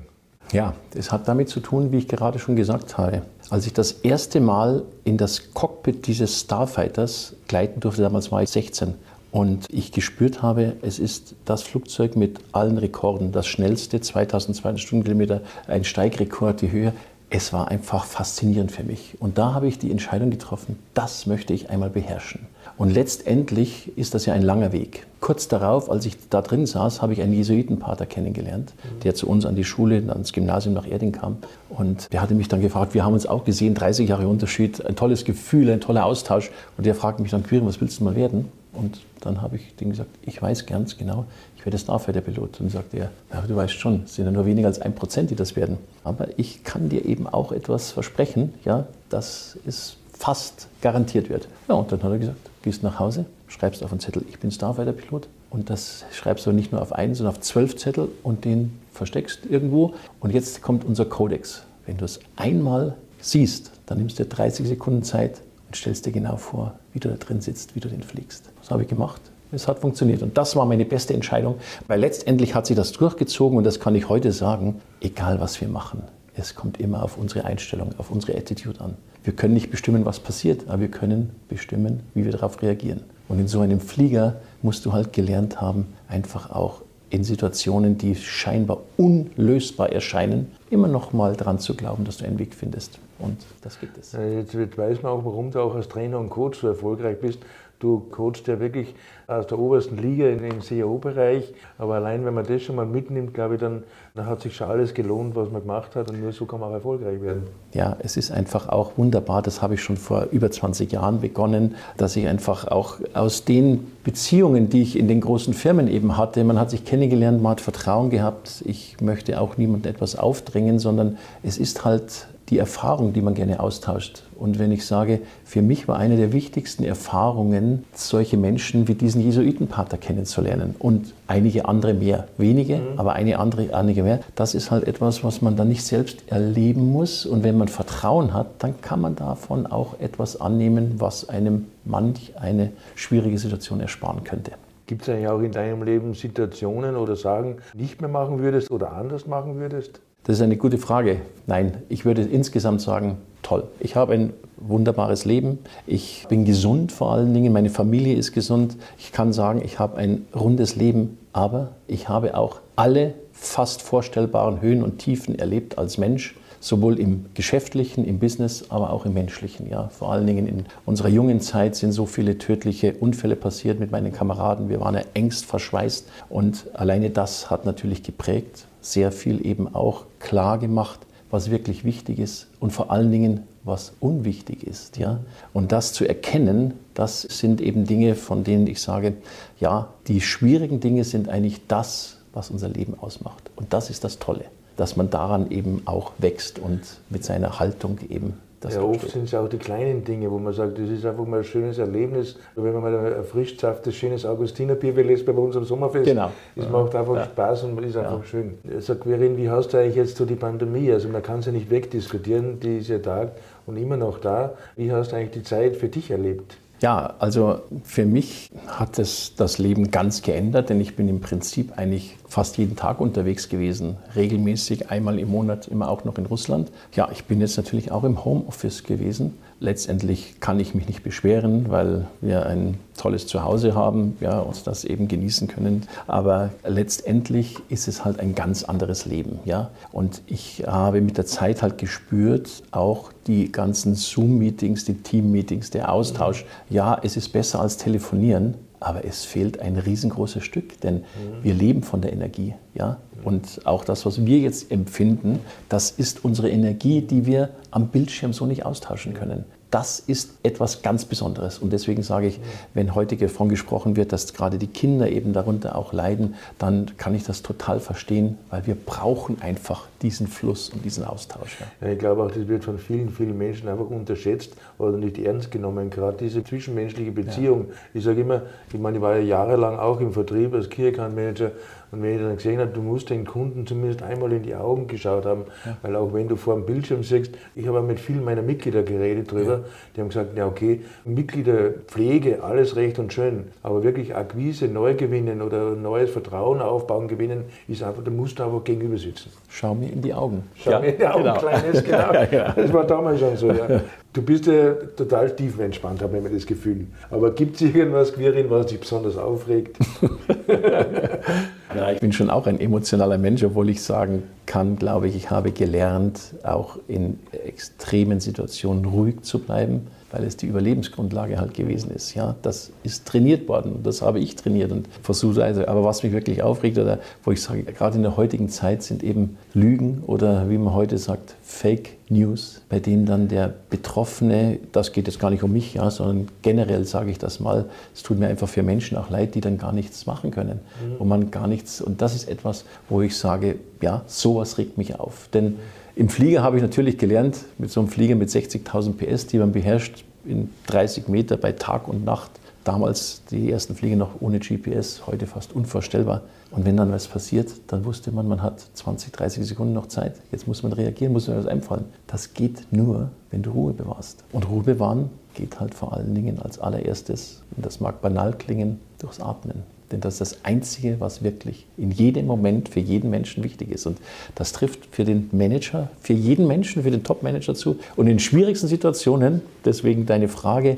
Ja, 0.51 0.73
es 0.93 1.13
hat 1.13 1.29
damit 1.29 1.47
zu 1.47 1.61
tun, 1.61 1.93
wie 1.93 1.99
ich 1.99 2.09
gerade 2.09 2.39
schon 2.39 2.57
gesagt 2.57 2.97
habe. 2.97 3.21
Als 3.49 3.67
ich 3.67 3.73
das 3.73 3.91
erste 3.91 4.39
Mal 4.39 4.83
in 5.03 5.17
das 5.17 5.53
Cockpit 5.53 6.07
dieses 6.07 6.39
Starfighters 6.39 7.35
gleiten 7.47 7.79
durfte, 7.79 8.01
damals 8.01 8.31
war 8.31 8.41
ich 8.41 8.49
16, 8.49 8.95
und 9.33 9.65
ich 9.71 9.91
gespürt 9.91 10.43
habe, 10.43 10.73
es 10.83 10.99
ist 10.99 11.33
das 11.43 11.63
Flugzeug 11.63 12.15
mit 12.15 12.39
allen 12.51 12.77
Rekorden, 12.77 13.31
das 13.31 13.47
schnellste, 13.47 13.99
2200 13.99 14.79
Stundenkilometer, 14.79 15.41
ein 15.65 15.83
Steigrekord, 15.83 16.61
die 16.61 16.71
Höhe. 16.71 16.93
Es 17.31 17.51
war 17.51 17.69
einfach 17.69 18.05
faszinierend 18.05 18.71
für 18.71 18.83
mich. 18.83 19.15
Und 19.19 19.39
da 19.39 19.55
habe 19.55 19.67
ich 19.67 19.79
die 19.79 19.89
Entscheidung 19.89 20.29
getroffen, 20.29 20.77
das 20.93 21.25
möchte 21.25 21.51
ich 21.53 21.71
einmal 21.71 21.89
beherrschen. 21.89 22.45
Und 22.77 22.93
letztendlich 22.93 23.95
ist 23.97 24.13
das 24.13 24.25
ja 24.25 24.33
ein 24.33 24.41
langer 24.41 24.71
Weg. 24.71 25.05
Kurz 25.19 25.47
darauf, 25.47 25.89
als 25.91 26.05
ich 26.05 26.17
da 26.29 26.41
drin 26.41 26.65
saß, 26.65 27.01
habe 27.01 27.13
ich 27.13 27.21
einen 27.21 27.33
Jesuitenpater 27.33 28.05
kennengelernt, 28.05 28.73
der 29.03 29.15
zu 29.15 29.27
uns 29.27 29.45
an 29.45 29.55
die 29.55 29.63
Schule, 29.63 30.03
ans 30.09 30.33
Gymnasium 30.33 30.73
nach 30.73 30.87
Erding 30.87 31.11
kam. 31.11 31.37
Und 31.69 32.11
der 32.11 32.21
hatte 32.21 32.33
mich 32.33 32.47
dann 32.47 32.61
gefragt, 32.61 32.93
wir 32.93 33.05
haben 33.05 33.13
uns 33.13 33.25
auch 33.25 33.45
gesehen, 33.45 33.75
30 33.75 34.09
Jahre 34.09 34.27
Unterschied, 34.27 34.85
ein 34.85 34.95
tolles 34.95 35.23
Gefühl, 35.23 35.69
ein 35.69 35.81
toller 35.81 36.05
Austausch. 36.05 36.51
Und 36.77 36.85
der 36.85 36.95
fragt 36.95 37.19
mich 37.19 37.31
dann, 37.31 37.43
Quirin, 37.43 37.65
was 37.65 37.79
willst 37.79 37.99
du 37.99 38.03
mal 38.03 38.15
werden? 38.15 38.51
Und 38.73 39.01
dann 39.21 39.41
habe 39.41 39.55
ich 39.57 39.75
dem 39.75 39.91
gesagt, 39.91 40.09
ich 40.23 40.41
weiß 40.41 40.65
ganz 40.65 40.97
genau, 40.97 41.25
ich 41.55 41.65
werde 41.65 41.77
Starfighter-Pilot. 41.77 42.59
Und 42.59 42.71
sagte 42.71 42.97
er, 42.97 43.11
ja, 43.31 43.41
du 43.47 43.55
weißt 43.55 43.73
schon, 43.73 44.03
es 44.05 44.15
sind 44.15 44.25
ja 44.25 44.31
nur 44.31 44.45
weniger 44.45 44.67
als 44.67 44.81
ein 44.81 44.95
Prozent, 44.95 45.29
die 45.29 45.35
das 45.35 45.55
werden. 45.55 45.77
Aber 46.03 46.27
ich 46.37 46.63
kann 46.63 46.89
dir 46.89 47.05
eben 47.05 47.27
auch 47.27 47.51
etwas 47.51 47.91
versprechen, 47.91 48.53
ja, 48.65 48.87
dass 49.09 49.57
es 49.65 49.97
fast 50.11 50.67
garantiert 50.81 51.29
wird. 51.29 51.47
Ja, 51.69 51.75
und 51.75 51.91
dann 51.91 52.01
hat 52.01 52.11
er 52.11 52.17
gesagt, 52.17 52.49
gehst 52.63 52.81
nach 52.81 52.99
Hause, 52.99 53.25
schreibst 53.47 53.83
auf 53.83 53.91
einen 53.91 53.99
Zettel, 53.99 54.25
ich 54.27 54.39
bin 54.39 54.49
Starfighter-Pilot. 54.49 55.27
Und 55.51 55.69
das 55.69 56.05
schreibst 56.11 56.47
du 56.47 56.51
nicht 56.51 56.71
nur 56.71 56.81
auf 56.81 56.93
einen, 56.93 57.13
sondern 57.13 57.35
auf 57.35 57.41
zwölf 57.41 57.75
Zettel 57.75 58.07
und 58.23 58.43
den 58.43 58.79
versteckst 58.91 59.41
irgendwo. 59.47 59.93
Und 60.19 60.33
jetzt 60.33 60.63
kommt 60.63 60.83
unser 60.83 61.05
Kodex. 61.05 61.63
Wenn 61.85 61.97
du 61.97 62.05
es 62.05 62.19
einmal 62.35 62.95
siehst, 63.21 63.71
dann 63.85 63.99
nimmst 63.99 64.17
du 64.17 64.25
30 64.25 64.67
Sekunden 64.67 65.03
Zeit 65.03 65.41
und 65.67 65.75
stellst 65.75 66.05
dir 66.05 66.11
genau 66.11 66.37
vor, 66.37 66.73
wie 66.93 66.99
du 66.99 67.09
da 67.09 67.15
drin 67.15 67.41
sitzt, 67.41 67.75
wie 67.75 67.79
du 67.79 67.89
den 67.89 68.01
fliegst. 68.01 68.49
Das 68.61 68.71
habe 68.71 68.83
ich 68.83 68.87
gemacht. 68.87 69.21
Es 69.51 69.67
hat 69.67 69.79
funktioniert. 69.79 70.23
Und 70.23 70.37
das 70.37 70.55
war 70.55 70.65
meine 70.65 70.85
beste 70.85 71.13
Entscheidung, 71.13 71.55
weil 71.87 71.99
letztendlich 71.99 72.55
hat 72.55 72.65
sie 72.65 72.73
das 72.73 72.91
durchgezogen 72.91 73.57
und 73.57 73.63
das 73.63 73.79
kann 73.79 73.93
ich 73.93 74.09
heute 74.09 74.31
sagen, 74.31 74.81
egal 75.01 75.39
was 75.39 75.61
wir 75.61 75.67
machen. 75.67 76.01
Es 76.35 76.55
kommt 76.55 76.79
immer 76.79 77.03
auf 77.03 77.17
unsere 77.17 77.45
Einstellung, 77.45 77.91
auf 77.97 78.11
unsere 78.11 78.37
Attitude 78.37 78.81
an. 78.81 78.95
Wir 79.23 79.33
können 79.33 79.53
nicht 79.53 79.71
bestimmen, 79.71 80.05
was 80.05 80.19
passiert, 80.19 80.67
aber 80.67 80.81
wir 80.81 80.91
können 80.91 81.31
bestimmen, 81.47 82.01
wie 82.13 82.25
wir 82.25 82.31
darauf 82.31 82.61
reagieren. 82.61 83.01
Und 83.29 83.39
in 83.39 83.47
so 83.47 83.61
einem 83.61 83.79
Flieger 83.79 84.41
musst 84.61 84.85
du 84.85 84.93
halt 84.93 85.13
gelernt 85.13 85.61
haben, 85.61 85.87
einfach 86.07 86.51
auch 86.51 86.81
in 87.09 87.23
Situationen, 87.23 87.97
die 87.97 88.15
scheinbar 88.15 88.79
unlösbar 88.97 89.91
erscheinen, 89.91 90.51
immer 90.71 90.87
noch 90.87 91.13
mal 91.13 91.35
dran 91.35 91.59
zu 91.59 91.75
glauben, 91.75 92.05
dass 92.05 92.17
du 92.17 92.25
einen 92.25 92.39
Weg 92.39 92.55
findest. 92.55 92.99
Und 93.19 93.37
das 93.61 93.79
gibt 93.79 93.97
es. 93.97 94.13
Jetzt 94.13 94.77
weiß 94.77 95.03
man 95.03 95.11
auch, 95.11 95.23
warum 95.23 95.51
du 95.51 95.59
auch 95.59 95.75
als 95.75 95.87
Trainer 95.87 96.19
und 96.19 96.29
Coach 96.29 96.59
so 96.59 96.67
erfolgreich 96.67 97.19
bist. 97.19 97.39
Du 97.83 97.99
coachst 98.11 98.47
ja 98.47 98.61
wirklich 98.61 98.95
aus 99.27 99.45
der 99.47 99.59
obersten 99.59 99.97
Liga 99.97 100.29
im 100.29 100.61
CEO-Bereich. 100.61 101.53
Aber 101.77 101.95
allein, 101.95 102.23
wenn 102.23 102.33
man 102.33 102.45
das 102.45 102.61
schon 102.61 102.77
mal 102.77 102.85
mitnimmt, 102.85 103.33
glaube 103.33 103.55
ich, 103.55 103.59
dann, 103.59 103.83
dann 104.15 104.25
hat 104.25 104.41
sich 104.41 104.55
schon 104.55 104.69
alles 104.69 104.93
gelohnt, 104.93 105.35
was 105.35 105.51
man 105.51 105.63
gemacht 105.63 105.93
hat. 105.97 106.09
Und 106.09 106.21
nur 106.21 106.31
so 106.31 106.45
kann 106.45 106.61
man 106.61 106.69
auch 106.69 106.75
erfolgreich 106.75 107.21
werden. 107.21 107.43
Ja, 107.73 107.97
es 107.99 108.15
ist 108.15 108.31
einfach 108.31 108.69
auch 108.69 108.97
wunderbar. 108.97 109.41
Das 109.41 109.61
habe 109.61 109.73
ich 109.73 109.83
schon 109.83 109.97
vor 109.97 110.27
über 110.31 110.49
20 110.49 110.93
Jahren 110.93 111.19
begonnen, 111.19 111.75
dass 111.97 112.15
ich 112.15 112.25
einfach 112.25 112.67
auch 112.69 112.99
aus 113.13 113.43
den 113.43 113.91
Beziehungen, 114.05 114.69
die 114.69 114.81
ich 114.81 114.97
in 114.97 115.09
den 115.09 115.19
großen 115.19 115.53
Firmen 115.53 115.89
eben 115.89 116.15
hatte, 116.15 116.45
man 116.45 116.57
hat 116.57 116.69
sich 116.69 116.85
kennengelernt, 116.85 117.41
man 117.41 117.51
hat 117.51 117.61
Vertrauen 117.61 118.09
gehabt. 118.11 118.63
Ich 118.65 119.01
möchte 119.01 119.41
auch 119.41 119.57
niemandem 119.57 119.91
etwas 119.91 120.15
aufdrängen, 120.15 120.79
sondern 120.79 121.17
es 121.43 121.57
ist 121.57 121.83
halt 121.83 122.27
die 122.53 122.59
Erfahrung, 122.59 123.13
die 123.13 123.21
man 123.21 123.33
gerne 123.33 123.59
austauscht. 123.59 124.21
Und 124.35 124.59
wenn 124.59 124.71
ich 124.71 124.85
sage, 124.85 125.21
für 125.43 125.63
mich 125.63 125.87
war 125.87 125.97
eine 125.97 126.17
der 126.17 126.33
wichtigsten 126.33 126.83
Erfahrungen, 126.83 127.83
solche 127.95 128.37
Menschen 128.37 128.87
wie 128.87 128.93
diesen 128.93 129.21
Jesuitenpater 129.21 129.97
kennenzulernen 129.97 130.75
und 130.77 131.15
einige 131.25 131.65
andere 131.65 131.95
mehr. 131.95 132.27
Wenige, 132.37 132.77
mhm. 132.77 132.99
aber 132.99 133.13
eine 133.13 133.39
andere, 133.39 133.73
einige 133.73 134.03
mehr. 134.03 134.19
Das 134.35 134.53
ist 134.53 134.69
halt 134.69 134.87
etwas, 134.87 135.23
was 135.23 135.41
man 135.41 135.55
dann 135.55 135.69
nicht 135.69 135.83
selbst 135.83 136.23
erleben 136.27 136.91
muss. 136.91 137.25
Und 137.25 137.43
wenn 137.43 137.57
man 137.57 137.69
Vertrauen 137.69 138.35
hat, 138.35 138.47
dann 138.59 138.79
kann 138.81 139.01
man 139.01 139.15
davon 139.15 139.65
auch 139.65 139.99
etwas 139.99 140.39
annehmen, 140.39 140.95
was 140.99 141.29
einem 141.29 141.65
manch 141.85 142.33
eine 142.39 142.71
schwierige 142.93 143.39
Situation 143.39 143.79
ersparen 143.79 144.23
könnte. 144.23 144.51
Gibt 144.85 145.01
es 145.01 145.09
eigentlich 145.09 145.27
auch 145.27 145.41
in 145.41 145.51
deinem 145.51 145.81
Leben 145.81 146.13
Situationen 146.13 146.97
oder 146.97 147.15
Sagen, 147.15 147.57
nicht 147.73 147.99
mehr 147.99 148.11
machen 148.11 148.39
würdest 148.39 148.69
oder 148.69 148.91
anders 148.91 149.25
machen 149.25 149.55
würdest? 149.55 150.01
Das 150.25 150.37
ist 150.37 150.41
eine 150.41 150.55
gute 150.55 150.77
Frage. 150.77 151.19
Nein, 151.47 151.79
ich 151.89 152.05
würde 152.05 152.21
insgesamt 152.21 152.79
sagen, 152.79 153.17
toll. 153.41 153.65
Ich 153.81 153.97
habe 153.97 154.13
ein 154.13 154.31
wunderbares 154.55 155.25
Leben. 155.25 155.59
Ich 155.85 156.25
bin 156.29 156.45
gesund 156.45 156.93
vor 156.93 157.11
allen 157.11 157.33
Dingen. 157.33 157.51
Meine 157.51 157.69
Familie 157.69 158.15
ist 158.15 158.31
gesund. 158.31 158.77
Ich 158.97 159.11
kann 159.11 159.33
sagen, 159.33 159.61
ich 159.65 159.79
habe 159.79 159.97
ein 159.97 160.25
rundes 160.33 160.77
Leben. 160.77 161.17
Aber 161.33 161.71
ich 161.87 162.07
habe 162.07 162.37
auch 162.37 162.61
alle 162.77 163.15
fast 163.33 163.81
vorstellbaren 163.81 164.61
Höhen 164.61 164.81
und 164.81 164.99
Tiefen 164.99 165.37
erlebt 165.37 165.77
als 165.77 165.97
Mensch. 165.97 166.35
Sowohl 166.61 167.01
im 167.01 167.25
geschäftlichen, 167.33 168.05
im 168.05 168.19
Business, 168.19 168.67
aber 168.69 168.93
auch 168.93 169.05
im 169.05 169.13
menschlichen. 169.13 169.69
Ja. 169.69 169.89
Vor 169.89 170.13
allen 170.13 170.25
Dingen 170.25 170.47
in 170.47 170.65
unserer 170.85 171.09
jungen 171.09 171.41
Zeit 171.41 171.75
sind 171.75 171.91
so 171.91 172.05
viele 172.05 172.37
tödliche 172.37 172.93
Unfälle 172.93 173.35
passiert 173.35 173.81
mit 173.81 173.91
meinen 173.91 174.13
Kameraden. 174.13 174.69
Wir 174.69 174.79
waren 174.79 174.95
ja 174.95 175.01
engst 175.15 175.43
verschweißt. 175.43 176.07
Und 176.29 176.67
alleine 176.71 177.09
das 177.09 177.49
hat 177.49 177.65
natürlich 177.65 178.03
geprägt 178.03 178.67
sehr 178.83 179.11
viel 179.11 179.45
eben 179.45 179.73
auch 179.73 180.05
klar 180.19 180.57
gemacht, 180.59 180.99
was 181.31 181.49
wirklich 181.49 181.83
wichtig 181.83 182.19
ist 182.19 182.47
und 182.59 182.71
vor 182.71 182.91
allen 182.91 183.11
Dingen, 183.11 183.41
was 183.63 183.93
unwichtig 183.99 184.67
ist. 184.67 184.97
Ja? 184.97 185.19
Und 185.51 185.71
das 185.71 185.93
zu 185.93 186.05
erkennen, 186.05 186.73
das 186.93 187.21
sind 187.21 187.59
eben 187.59 187.85
Dinge, 187.85 188.13
von 188.13 188.43
denen 188.43 188.67
ich 188.67 188.81
sage, 188.81 189.15
ja, 189.59 189.89
die 190.07 190.21
schwierigen 190.21 190.79
Dinge 190.79 191.03
sind 191.05 191.29
eigentlich 191.29 191.61
das, 191.67 192.17
was 192.33 192.51
unser 192.51 192.69
Leben 192.69 192.93
ausmacht. 192.99 193.49
Und 193.55 193.73
das 193.73 193.89
ist 193.89 194.03
das 194.03 194.19
Tolle, 194.19 194.45
dass 194.75 194.95
man 194.95 195.09
daran 195.09 195.49
eben 195.49 195.81
auch 195.85 196.11
wächst 196.19 196.59
und 196.59 196.81
mit 197.09 197.23
seiner 197.23 197.59
Haltung 197.59 197.97
eben 198.09 198.37
das 198.63 198.75
ja, 198.75 198.81
oft 198.81 199.09
sind 199.09 199.25
es 199.25 199.35
auch 199.35 199.49
die 199.49 199.57
kleinen 199.57 200.05
Dinge, 200.05 200.31
wo 200.31 200.39
man 200.39 200.53
sagt, 200.53 200.79
das 200.79 200.89
ist 200.89 201.05
einfach 201.05 201.25
mal 201.25 201.39
ein 201.39 201.43
schönes 201.43 201.79
Erlebnis. 201.79 202.37
Wenn 202.55 202.71
man 202.71 202.81
mal 202.81 203.13
ein 203.17 203.23
frisch 203.25 203.59
saftes, 203.59 203.93
schönes 203.93 204.25
Augustinerbier 204.25 204.93
lässt 205.03 205.25
bei 205.25 205.33
uns 205.33 205.57
am 205.57 205.65
Sommerfest, 205.65 206.05
genau. 206.05 206.31
das 206.55 206.69
macht 206.69 206.95
einfach 206.95 207.15
ja. 207.15 207.25
Spaß 207.25 207.63
und 207.63 207.83
ist 207.83 207.97
einfach 207.97 208.19
ja. 208.19 208.23
schön. 208.23 208.57
Sag, 208.79 209.01
Quirin, 209.01 209.35
wie 209.35 209.49
hast 209.49 209.73
du 209.73 209.77
eigentlich 209.77 209.95
jetzt 209.95 210.15
so 210.15 210.25
die 210.25 210.35
Pandemie? 210.35 210.89
Also 210.93 211.09
man 211.09 211.21
kann 211.21 211.39
es 211.39 211.45
ja 211.45 211.51
nicht 211.51 211.69
wegdiskutieren, 211.69 212.61
die 212.61 212.77
ist 212.77 212.87
ja 212.87 212.99
da 212.99 213.31
und 213.65 213.75
immer 213.75 213.97
noch 213.97 214.19
da. 214.19 214.53
Wie 214.77 214.93
hast 214.93 215.11
du 215.11 215.17
eigentlich 215.17 215.31
die 215.31 215.43
Zeit 215.43 215.75
für 215.75 215.89
dich 215.89 216.09
erlebt? 216.09 216.55
Ja, 216.83 217.13
also 217.19 217.61
für 217.85 218.05
mich 218.05 218.51
hat 218.67 218.99
es 218.99 219.35
das 219.37 219.57
Leben 219.57 219.89
ganz 219.89 220.21
geändert, 220.21 220.69
denn 220.69 220.81
ich 220.81 220.97
bin 220.97 221.07
im 221.07 221.21
Prinzip 221.21 221.77
eigentlich 221.77 222.17
fast 222.27 222.57
jeden 222.57 222.75
Tag 222.75 222.99
unterwegs 222.99 223.47
gewesen, 223.47 223.95
regelmäßig 224.17 224.91
einmal 224.91 225.17
im 225.17 225.29
Monat, 225.31 225.69
immer 225.69 225.87
auch 225.87 226.03
noch 226.03 226.17
in 226.17 226.25
Russland. 226.25 226.73
Ja, 226.91 227.07
ich 227.09 227.23
bin 227.23 227.39
jetzt 227.39 227.55
natürlich 227.55 227.93
auch 227.93 228.03
im 228.03 228.25
Homeoffice 228.25 228.83
gewesen. 228.83 229.37
Letztendlich 229.63 230.41
kann 230.41 230.59
ich 230.59 230.75
mich 230.75 230.87
nicht 230.87 231.03
beschweren, 231.03 231.71
weil 231.71 232.05
wir 232.19 232.45
ein 232.45 232.77
tolles 232.97 233.27
Zuhause 233.27 233.73
haben, 233.73 234.17
ja, 234.19 234.39
und 234.39 234.67
das 234.67 234.83
eben 234.83 235.07
genießen 235.07 235.47
können. 235.47 235.83
Aber 236.05 236.49
letztendlich 236.67 237.55
ist 237.69 237.87
es 237.87 238.03
halt 238.03 238.19
ein 238.19 238.35
ganz 238.35 238.65
anderes 238.65 239.05
Leben, 239.05 239.39
ja. 239.45 239.71
Und 239.93 240.21
ich 240.27 240.65
habe 240.67 240.99
mit 240.99 241.17
der 241.17 241.25
Zeit 241.25 241.61
halt 241.61 241.77
gespürt, 241.77 242.63
auch 242.71 243.13
die 243.25 243.53
ganzen 243.53 243.95
Zoom-Meetings, 243.95 244.83
die 244.83 244.95
Team-Meetings, 244.95 245.69
der 245.69 245.93
Austausch. 245.93 246.45
Ja, 246.69 246.99
es 247.01 247.15
ist 247.15 247.29
besser 247.29 247.61
als 247.61 247.77
telefonieren, 247.77 248.55
aber 248.83 249.05
es 249.05 249.25
fehlt 249.25 249.59
ein 249.59 249.77
riesengroßes 249.77 250.43
Stück, 250.43 250.79
denn 250.81 250.95
mhm. 250.97 251.03
wir 251.43 251.53
leben 251.53 251.83
von 251.83 252.01
der 252.01 252.13
Energie. 252.13 252.53
Ja? 252.73 252.97
Und 253.23 253.61
auch 253.65 253.85
das, 253.85 254.05
was 254.05 254.25
wir 254.25 254.39
jetzt 254.39 254.71
empfinden, 254.71 255.39
das 255.69 255.91
ist 255.91 256.25
unsere 256.25 256.49
Energie, 256.49 257.01
die 257.01 257.25
wir 257.25 257.49
am 257.71 257.87
Bildschirm 257.87 258.33
so 258.33 258.45
nicht 258.45 258.65
austauschen 258.65 259.13
können 259.13 259.45
das 259.73 259.99
ist 259.99 260.37
etwas 260.43 260.83
ganz 260.83 261.05
Besonderes. 261.05 261.57
Und 261.57 261.73
deswegen 261.73 262.03
sage 262.03 262.27
ich, 262.27 262.39
wenn 262.75 262.93
heute 262.93 263.17
davon 263.17 263.49
gesprochen 263.49 263.95
wird, 263.95 264.13
dass 264.13 264.31
gerade 264.33 264.59
die 264.59 264.67
Kinder 264.67 265.09
eben 265.09 265.33
darunter 265.33 265.75
auch 265.75 265.93
leiden, 265.93 266.35
dann 266.59 266.91
kann 266.97 267.15
ich 267.15 267.23
das 267.23 267.41
total 267.41 267.79
verstehen, 267.79 268.37
weil 268.51 268.67
wir 268.67 268.75
brauchen 268.75 269.41
einfach 269.41 269.87
diesen 270.03 270.27
Fluss 270.27 270.69
und 270.69 270.85
diesen 270.85 271.03
Austausch. 271.03 271.57
Ja. 271.59 271.87
Ja, 271.87 271.93
ich 271.93 271.99
glaube 271.99 272.21
auch, 272.21 272.29
das 272.29 272.47
wird 272.47 272.63
von 272.63 272.77
vielen, 272.77 273.09
vielen 273.09 273.35
Menschen 273.35 273.67
einfach 273.67 273.89
unterschätzt 273.89 274.53
oder 274.77 274.97
nicht 274.97 275.17
ernst 275.17 275.49
genommen. 275.49 275.89
Gerade 275.89 276.17
diese 276.19 276.43
zwischenmenschliche 276.43 277.11
Beziehung. 277.11 277.69
Ja. 277.69 277.75
Ich 277.95 278.03
sage 278.03 278.21
immer, 278.21 278.43
ich 278.71 278.79
meine, 278.79 278.97
ich 278.97 279.01
war 279.01 279.15
ja 279.15 279.23
jahrelang 279.23 279.79
auch 279.79 279.99
im 279.99 280.13
Vertrieb 280.13 280.53
als 280.53 280.69
Key 280.69 280.87
Account 280.87 281.15
Manager 281.15 281.51
und 281.93 282.01
wenn 282.01 282.15
ich 282.15 282.21
dann 282.21 282.35
gesehen 282.35 282.59
habe, 282.59 282.71
du 282.71 282.81
musst 282.81 283.11
den 283.11 283.23
Kunden 283.23 283.67
zumindest 283.67 284.01
einmal 284.01 284.31
in 284.33 284.41
die 284.41 284.55
Augen 284.55 284.87
geschaut 284.87 285.27
haben, 285.27 285.43
ja. 285.63 285.77
weil 285.83 285.95
auch 285.95 286.11
wenn 286.11 286.27
du 286.27 286.35
vor 286.35 286.55
dem 286.55 286.65
Bildschirm 286.65 287.03
siehst, 287.03 287.35
ich 287.53 287.67
habe 287.67 287.83
mit 287.83 287.99
vielen 287.99 288.23
meiner 288.23 288.41
Mitglieder 288.41 288.81
geredet 288.81 289.31
drüber, 289.31 289.59
ja. 289.59 289.62
Die 289.95 290.01
haben 290.01 290.09
gesagt, 290.09 290.37
ja 290.37 290.47
okay, 290.47 290.81
Mitgliederpflege, 291.05 292.43
alles 292.43 292.75
recht 292.75 292.99
und 292.99 293.13
schön, 293.13 293.45
aber 293.61 293.83
wirklich 293.83 294.15
Akquise, 294.15 294.67
neu 294.67 294.95
gewinnen 294.95 295.41
oder 295.41 295.71
neues 295.71 296.09
Vertrauen 296.11 296.61
aufbauen, 296.61 297.07
gewinnen, 297.07 297.45
ist 297.67 297.83
einfach, 297.83 298.03
da 298.03 298.11
musst 298.11 298.39
du 298.39 298.43
einfach 298.43 298.63
gegenüber 298.63 298.97
sitzen. 298.97 299.31
Schau 299.49 299.75
mir 299.75 299.91
in 299.91 300.01
die 300.01 300.13
Augen. 300.13 300.43
Schau 300.55 300.71
ja, 300.71 300.79
mir 300.79 300.87
in 300.87 300.97
die 300.97 301.07
Augen, 301.07 301.23
genau. 301.23 301.37
kleines, 301.37 301.83
genau. 301.85 302.11
Das 302.55 302.73
war 302.73 302.85
damals 302.85 303.19
schon 303.19 303.37
so, 303.37 303.47
ja. 303.51 303.81
Du 304.13 304.21
bist 304.21 304.45
ja 304.45 304.73
total 304.95 305.35
tiefenentspannt, 305.35 306.01
habe 306.03 306.17
ich 306.17 306.23
mir 306.23 306.29
das 306.29 306.45
Gefühl. 306.45 306.85
Aber 307.09 307.31
gibt 307.31 307.55
es 307.55 307.61
irgendwas, 307.61 308.13
Quirin, 308.13 308.47
was 308.49 308.67
dich 308.67 308.79
besonders 308.79 309.17
aufregt? 309.17 309.77
ja, 311.75 311.91
ich 311.91 311.99
bin 311.99 312.11
schon 312.11 312.29
auch 312.29 312.47
ein 312.47 312.59
emotionaler 312.59 313.17
Mensch, 313.17 313.43
obwohl 313.43 313.69
ich 313.69 313.81
sagen 313.81 314.23
kann, 314.45 314.75
glaube 314.75 315.07
ich, 315.07 315.15
ich 315.15 315.29
habe 315.29 315.51
gelernt, 315.51 316.19
auch 316.43 316.77
in 316.87 317.19
extremen 317.45 318.19
Situationen 318.19 318.85
ruhig 318.85 319.21
zu 319.21 319.39
bleiben 319.39 319.87
weil 320.13 320.23
es 320.25 320.37
die 320.37 320.45
Überlebensgrundlage 320.45 321.39
halt 321.39 321.55
gewesen 321.55 321.89
ist. 321.89 322.13
Ja, 322.13 322.35
das 322.43 322.71
ist 322.83 323.07
trainiert 323.07 323.47
worden 323.47 323.73
und 323.73 323.85
das 323.85 324.03
habe 324.03 324.19
ich 324.19 324.35
trainiert 324.35 324.71
und 324.71 324.87
versuche 325.01 325.43
also. 325.43 325.67
Aber 325.67 325.83
was 325.83 326.03
mich 326.03 326.13
wirklich 326.13 326.43
aufregt 326.43 326.77
oder 326.77 326.99
wo 327.23 327.31
ich 327.31 327.41
sage, 327.41 327.63
gerade 327.63 327.97
in 327.97 328.03
der 328.03 328.15
heutigen 328.15 328.47
Zeit 328.47 328.83
sind 328.83 329.03
eben 329.03 329.37
Lügen 329.55 330.03
oder 330.05 330.49
wie 330.51 330.59
man 330.59 330.75
heute 330.75 330.99
sagt, 330.99 331.35
Fake 331.41 331.97
News, 332.09 332.61
bei 332.69 332.79
denen 332.79 333.05
dann 333.05 333.27
der 333.27 333.53
Betroffene, 333.69 334.59
das 334.71 334.91
geht 334.91 335.07
jetzt 335.07 335.19
gar 335.19 335.29
nicht 335.29 335.43
um 335.43 335.51
mich, 335.51 335.75
ja, 335.75 335.89
sondern 335.89 336.27
generell 336.41 336.85
sage 336.85 337.11
ich 337.11 337.17
das 337.17 337.39
mal, 337.39 337.65
es 337.93 338.03
tut 338.03 338.19
mir 338.19 338.27
einfach 338.27 338.49
für 338.49 338.63
Menschen 338.63 338.97
auch 338.97 339.09
leid, 339.09 339.35
die 339.35 339.41
dann 339.41 339.57
gar 339.57 339.71
nichts 339.71 340.05
machen 340.05 340.31
können, 340.31 340.59
mhm. 340.81 340.99
wo 340.99 341.05
man 341.05 341.31
gar 341.31 341.47
nichts, 341.47 341.81
und 341.81 342.01
das 342.01 342.15
ist 342.15 342.29
etwas, 342.29 342.65
wo 342.89 343.01
ich 343.01 343.17
sage, 343.17 343.55
ja, 343.81 344.03
sowas 344.07 344.57
regt 344.57 344.77
mich 344.77 344.99
auf. 344.99 345.29
Denn 345.33 345.57
im 345.95 346.09
Flieger 346.09 346.41
habe 346.41 346.57
ich 346.57 346.61
natürlich 346.61 346.97
gelernt, 346.97 347.39
mit 347.57 347.71
so 347.71 347.79
einem 347.79 347.89
Flieger 347.89 348.15
mit 348.15 348.29
60.000 348.29 348.93
PS, 348.93 349.27
die 349.27 349.37
man 349.37 349.51
beherrscht, 349.51 350.03
in 350.25 350.49
30 350.67 351.07
Meter 351.07 351.37
bei 351.37 351.51
Tag 351.51 351.87
und 351.87 352.05
Nacht. 352.05 352.31
Damals 352.63 353.23
die 353.29 353.51
ersten 353.51 353.75
Flieger 353.75 353.97
noch 353.97 354.21
ohne 354.21 354.39
GPS, 354.39 355.05
heute 355.05 355.27
fast 355.27 355.53
unvorstellbar. 355.53 356.21
Und 356.51 356.65
wenn 356.65 356.77
dann 356.77 356.91
was 356.91 357.07
passiert, 357.07 357.51
dann 357.67 357.83
wusste 357.83 358.11
man, 358.11 358.27
man 358.27 358.41
hat 358.41 358.63
20, 358.73 359.11
30 359.11 359.45
Sekunden 359.45 359.73
noch 359.73 359.87
Zeit. 359.87 360.15
Jetzt 360.31 360.47
muss 360.47 360.63
man 360.63 360.71
reagieren, 360.71 361.11
muss 361.11 361.27
mir 361.27 361.37
was 361.37 361.47
einfallen. 361.47 361.85
Das 362.07 362.33
geht 362.33 362.67
nur, 362.71 363.09
wenn 363.31 363.41
du 363.41 363.51
Ruhe 363.51 363.73
bewahrst. 363.73 364.23
Und 364.31 364.49
Ruhe 364.49 364.63
bewahren 364.63 365.09
geht 365.33 365.59
halt 365.59 365.73
vor 365.73 365.93
allen 365.93 366.13
Dingen 366.15 366.39
als 366.39 366.59
allererstes, 366.59 367.41
und 367.57 367.65
das 367.65 367.79
mag 367.79 368.01
banal 368.01 368.33
klingen, 368.33 368.79
durchs 368.99 369.19
Atmen. 369.19 369.63
Denn 369.91 369.99
das 369.99 370.15
ist 370.15 370.21
das 370.21 370.45
Einzige, 370.45 370.99
was 370.99 371.23
wirklich 371.23 371.67
in 371.77 371.91
jedem 371.91 372.25
Moment 372.25 372.69
für 372.69 372.79
jeden 372.79 373.09
Menschen 373.09 373.43
wichtig 373.43 373.71
ist. 373.71 373.85
Und 373.85 373.99
das 374.35 374.51
trifft 374.51 374.87
für 374.91 375.05
den 375.05 375.29
Manager, 375.31 375.89
für 375.99 376.13
jeden 376.13 376.47
Menschen, 376.47 376.83
für 376.83 376.91
den 376.91 377.03
Top-Manager 377.03 377.53
zu. 377.53 377.77
Und 377.95 378.07
in 378.07 378.19
schwierigsten 378.19 378.67
Situationen, 378.67 379.41
deswegen 379.65 380.05
deine 380.05 380.29
Frage, 380.29 380.77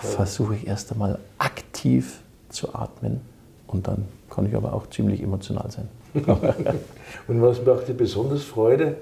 versuche 0.00 0.56
ich 0.56 0.66
erst 0.66 0.92
einmal 0.92 1.18
aktiv 1.38 2.20
zu 2.48 2.74
atmen. 2.74 3.20
Und 3.66 3.86
dann 3.88 4.04
kann 4.30 4.46
ich 4.46 4.54
aber 4.54 4.72
auch 4.72 4.88
ziemlich 4.88 5.22
emotional 5.22 5.70
sein. 5.70 5.88
Und 7.28 7.42
was 7.42 7.64
macht 7.64 7.88
dir 7.88 7.94
besonders 7.94 8.42
Freude? 8.42 8.96